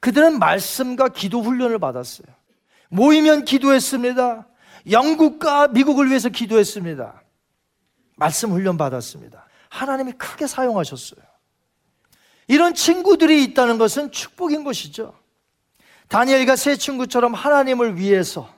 [0.00, 2.26] 그들은 말씀과 기도 훈련을 받았어요.
[2.90, 4.46] 모이면 기도했습니다.
[4.90, 7.22] 영국과 미국을 위해서 기도했습니다.
[8.16, 9.46] 말씀 훈련 받았습니다.
[9.68, 11.20] 하나님이 크게 사용하셨어요.
[12.48, 15.14] 이런 친구들이 있다는 것은 축복인 것이죠.
[16.08, 18.48] 다니엘과 세 친구처럼 하나님을 위해서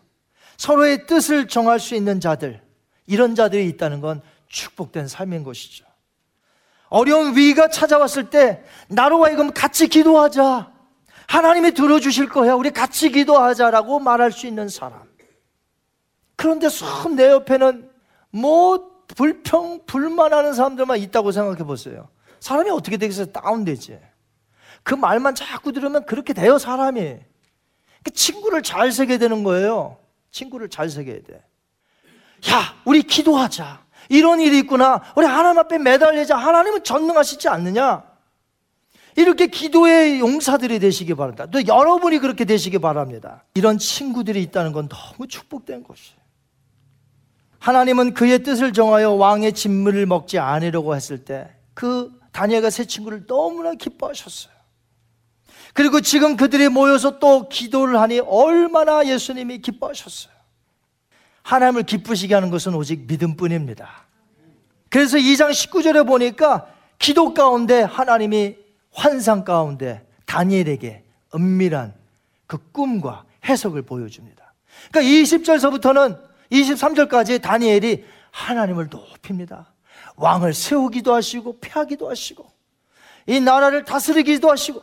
[0.56, 2.62] 서로의 뜻을 정할 수 있는 자들,
[3.06, 5.84] 이런 자들이 있다는 건 축복된 삶인 것이죠.
[6.88, 10.72] 어려운 위기가 찾아왔을 때 나로 하여금 같이 기도하자.
[11.26, 12.54] 하나님이 들어주실 거야.
[12.54, 15.02] 우리 같이 기도하자라고 말할 수 있는 사람.
[16.36, 17.90] 그런데 쏙내 옆에는
[18.30, 22.08] 뭐 불평, 불만하는 사람들만 있다고 생각해 보세요.
[22.40, 23.26] 사람이 어떻게 되겠어요?
[23.26, 23.98] 다운되지.
[24.82, 27.16] 그 말만 자꾸 들으면 그렇게 돼요, 사람이.
[28.04, 29.98] 그 친구를 잘 새게 되는 거예요.
[30.30, 31.42] 친구를 잘 새겨야 돼.
[32.50, 33.84] 야, 우리 기도하자.
[34.08, 35.02] 이런 일이 있구나.
[35.16, 36.36] 우리 하나님 앞에 매달리자.
[36.36, 38.04] 하나님은 전능하시지 않느냐?
[39.16, 41.46] 이렇게 기도의 용사들이 되시기 바랍니다.
[41.46, 43.44] 또 여러분이 그렇게 되시기 바랍니다.
[43.54, 46.17] 이런 친구들이 있다는 건 너무 축복된 것이에요.
[47.58, 53.72] 하나님은 그의 뜻을 정하여 왕의 진물을 먹지 않으려고 했을 때 그 다니엘과 세 친구를 너무나
[53.72, 54.52] 기뻐하셨어요.
[55.74, 60.32] 그리고 지금 그들이 모여서 또 기도를 하니 얼마나 예수님이 기뻐하셨어요.
[61.42, 63.88] 하나님을 기쁘시게 하는 것은 오직 믿음뿐입니다.
[64.90, 66.66] 그래서 2장 19절에 보니까
[66.98, 68.56] 기도 가운데 하나님이
[68.90, 71.94] 환상 가운데 다니엘에게 은밀한
[72.48, 74.52] 그 꿈과 해석을 보여줍니다.
[74.90, 79.72] 그러니까 20절서부터는 23절까지 다니엘이 하나님을 높입니다.
[80.16, 82.50] 왕을 세우기도 하시고 폐하기도 하시고
[83.26, 84.82] 이 나라를 다스리기도 하시고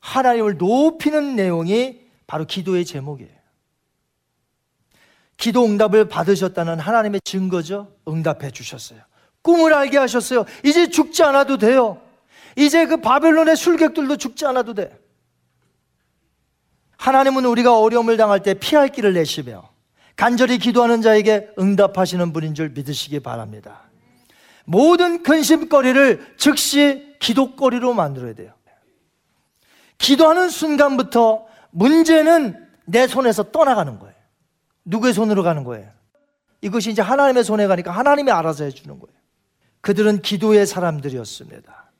[0.00, 3.30] 하나님을 높이는 내용이 바로 기도의 제목이에요.
[5.36, 7.94] 기도 응답을 받으셨다는 하나님의 증거죠.
[8.06, 9.00] 응답해 주셨어요.
[9.42, 10.44] 꿈을 알게 하셨어요.
[10.64, 12.00] 이제 죽지 않아도 돼요.
[12.56, 14.96] 이제 그 바벨론의 술객들도 죽지 않아도 돼.
[16.96, 19.71] 하나님은 우리가 어려움을 당할 때 피할 길을 내시며
[20.16, 23.82] 간절히 기도하는 자에게 응답하시는 분인 줄 믿으시기 바랍니다.
[24.64, 28.52] 모든 근심거리를 즉시 기도거리로 만들어야 돼요.
[29.98, 34.14] 기도하는 순간부터 문제는 내 손에서 떠나가는 거예요.
[34.84, 35.88] 누구의 손으로 가는 거예요?
[36.60, 39.16] 이것이 이제 하나님의 손에 가니까 하나님이 알아서 해주는 거예요.
[39.80, 41.90] 그들은 기도의 사람들이었습니다.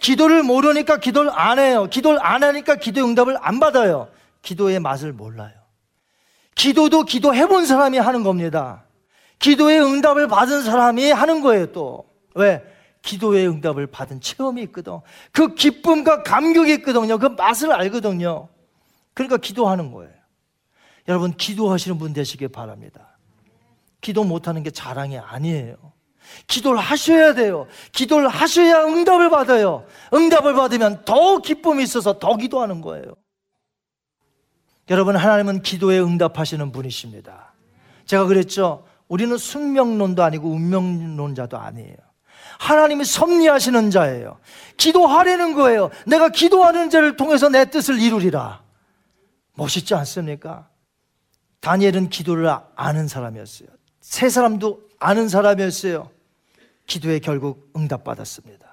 [0.00, 1.88] 기도를 모르니까 기도를 안 해요.
[1.90, 4.08] 기도를 안 하니까 기도 응답을 안 받아요.
[4.42, 5.55] 기도의 맛을 몰라요.
[6.56, 8.84] 기도도 기도해 본 사람이 하는 겁니다.
[9.38, 12.06] 기도의 응답을 받은 사람이 하는 거예요, 또.
[12.34, 12.64] 왜?
[13.02, 14.98] 기도의 응답을 받은 체험이 있거든.
[15.30, 17.18] 그 기쁨과 감격이 있거든요.
[17.18, 18.48] 그 맛을 알거든요.
[19.14, 20.12] 그러니까 기도하는 거예요.
[21.06, 23.16] 여러분, 기도하시는 분 되시길 바랍니다.
[24.00, 25.76] 기도 못하는 게 자랑이 아니에요.
[26.46, 27.66] 기도를 하셔야 돼요.
[27.92, 29.86] 기도를 하셔야 응답을 받아요.
[30.12, 33.14] 응답을 받으면 더 기쁨이 있어서 더 기도하는 거예요.
[34.88, 37.52] 여러분, 하나님은 기도에 응답하시는 분이십니다.
[38.04, 38.84] 제가 그랬죠.
[39.08, 41.96] 우리는 숙명론도 아니고 운명론자도 아니에요.
[42.58, 44.38] 하나님이 섭리하시는 자예요.
[44.76, 45.90] 기도하려는 거예요.
[46.06, 48.62] 내가 기도하는 자를 통해서 내 뜻을 이루리라.
[49.54, 50.68] 멋있지 않습니까?
[51.60, 53.68] 다니엘은 기도를 아는 사람이었어요.
[54.00, 56.10] 세 사람도 아는 사람이었어요.
[56.86, 58.66] 기도에 결국 응답받았습니다.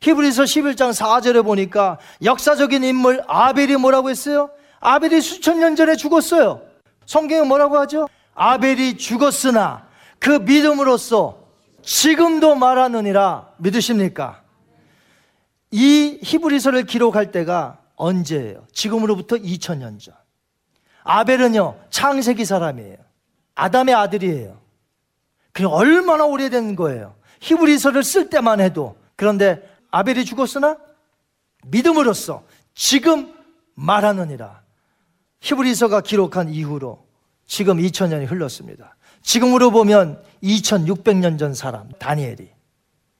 [0.00, 4.50] 히브리서 11장 4절에 보니까 역사적인 인물 아벨이 뭐라고 했어요?
[4.80, 6.62] 아벨이 수천 년 전에 죽었어요.
[7.06, 8.08] 성경에 뭐라고 하죠?
[8.34, 9.86] 아벨이 죽었으나
[10.18, 11.38] 그 믿음으로써
[11.82, 14.42] 지금도 말하느니라 믿으십니까?
[15.70, 18.66] 이 히브리서를 기록할 때가 언제예요?
[18.72, 20.14] 지금으로부터 2000년 전.
[21.02, 22.96] 아벨은요, 창세기 사람이에요.
[23.54, 24.58] 아담의 아들이에요.
[25.52, 27.14] 그냥 얼마나 오래된 거예요.
[27.40, 28.96] 히브리서를 쓸 때만 해도.
[29.16, 30.76] 그런데 아벨이 죽었으나
[31.64, 33.34] 믿음으로써 지금
[33.74, 34.62] 말하느니라.
[35.40, 37.06] 히브리서가 기록한 이후로
[37.46, 38.96] 지금 2000년이 흘렀습니다.
[39.22, 42.50] 지금으로 보면 2600년 전 사람 다니엘이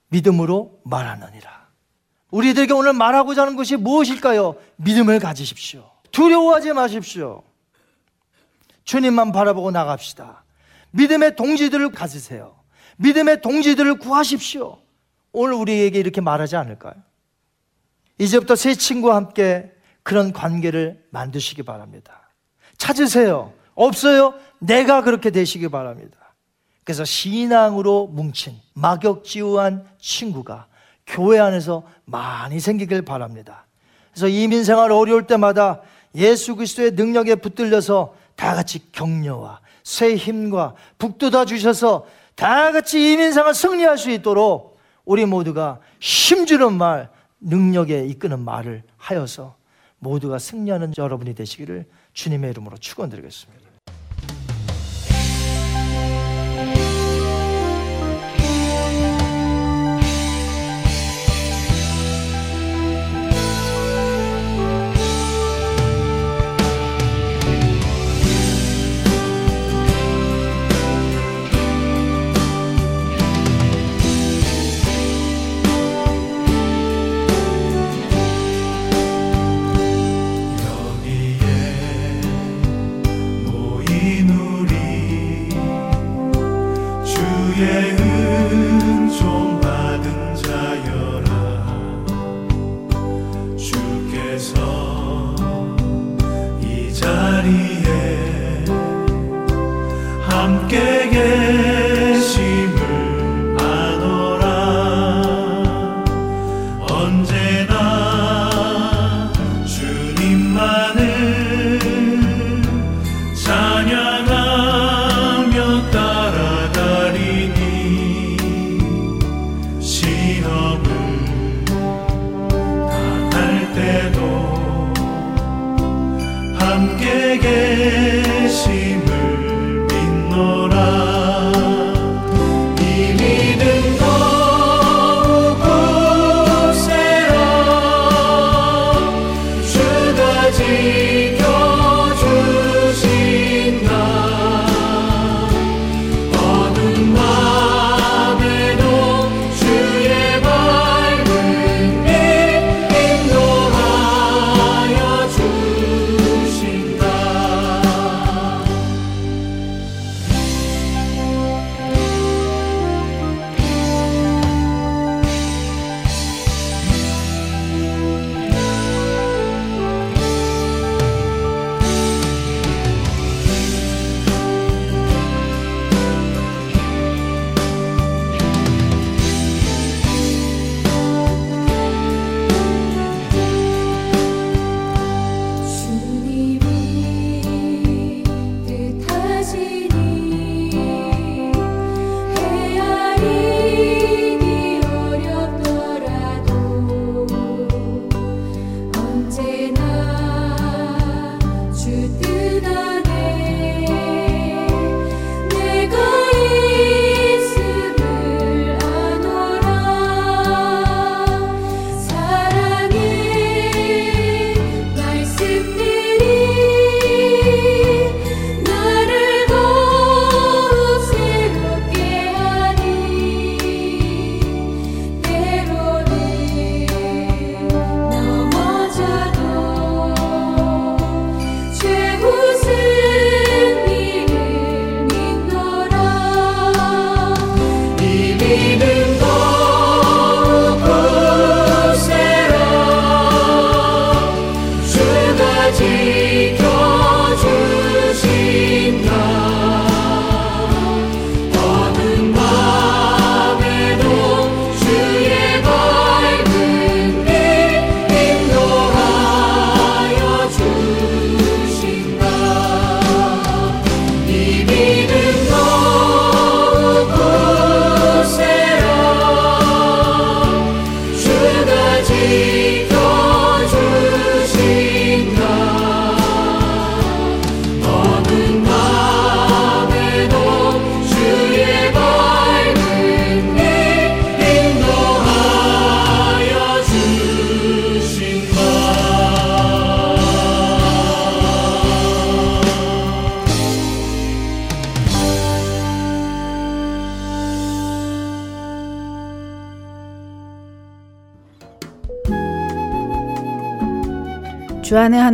[0.08, 1.68] 믿음으로 말하느니라.
[2.30, 4.56] 우리들에게 오늘 말하고자 하는 것이 무엇일까요?
[4.76, 5.90] 믿음을 가지십시오.
[6.12, 7.42] 두려워하지 마십시오.
[8.84, 10.44] 주님만 바라보고 나갑시다.
[10.90, 12.56] 믿음의 동지들을 가지세요.
[12.96, 14.78] 믿음의 동지들을 구하십시오.
[15.32, 16.94] 오늘 우리에게 이렇게 말하지 않을까요?
[18.18, 19.72] 이제부터 새 친구와 함께
[20.08, 22.30] 그런 관계를 만드시기 바랍니다.
[22.78, 23.52] 찾으세요.
[23.74, 24.32] 없어요?
[24.58, 26.16] 내가 그렇게 되시기 바랍니다.
[26.82, 30.66] 그래서 신앙으로 뭉친 막역지우한 친구가
[31.06, 33.66] 교회 안에서 많이 생기길 바랍니다.
[34.10, 35.82] 그래서 이민 생활 어려울 때마다
[36.14, 43.52] 예수 그리스도의 능력에 붙들려서 다 같이 격려와 새 힘과 북돋아 주셔서 다 같이 이민 생활
[43.52, 49.57] 승리할 수 있도록 우리 모두가 힘주는 말, 능력에 이끄는 말을 하여서
[49.98, 53.57] 모두가 승리하는 여러분이 되시기를 주님의 이름으로 축원드리겠습니다.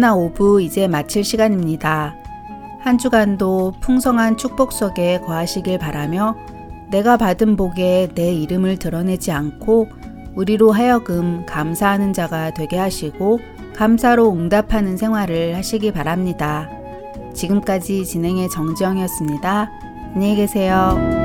[0.05, 2.15] 하나 5부 이제 마칠 시간입니다.
[2.81, 6.37] 한 주간도 풍성한 축복 속에 거하시길 바라며
[6.91, 9.89] 내가 받은 복에 내 이름을 드러내지 않고
[10.35, 13.41] 우리로 하여금 감사하는 자가 되게 하시고
[13.75, 16.69] 감사로 응답하는 생활을 하시기 바랍니다.
[17.33, 19.71] 지금까지 진행의 정지영이었습니다.
[20.15, 21.24] 안녕히 계세요.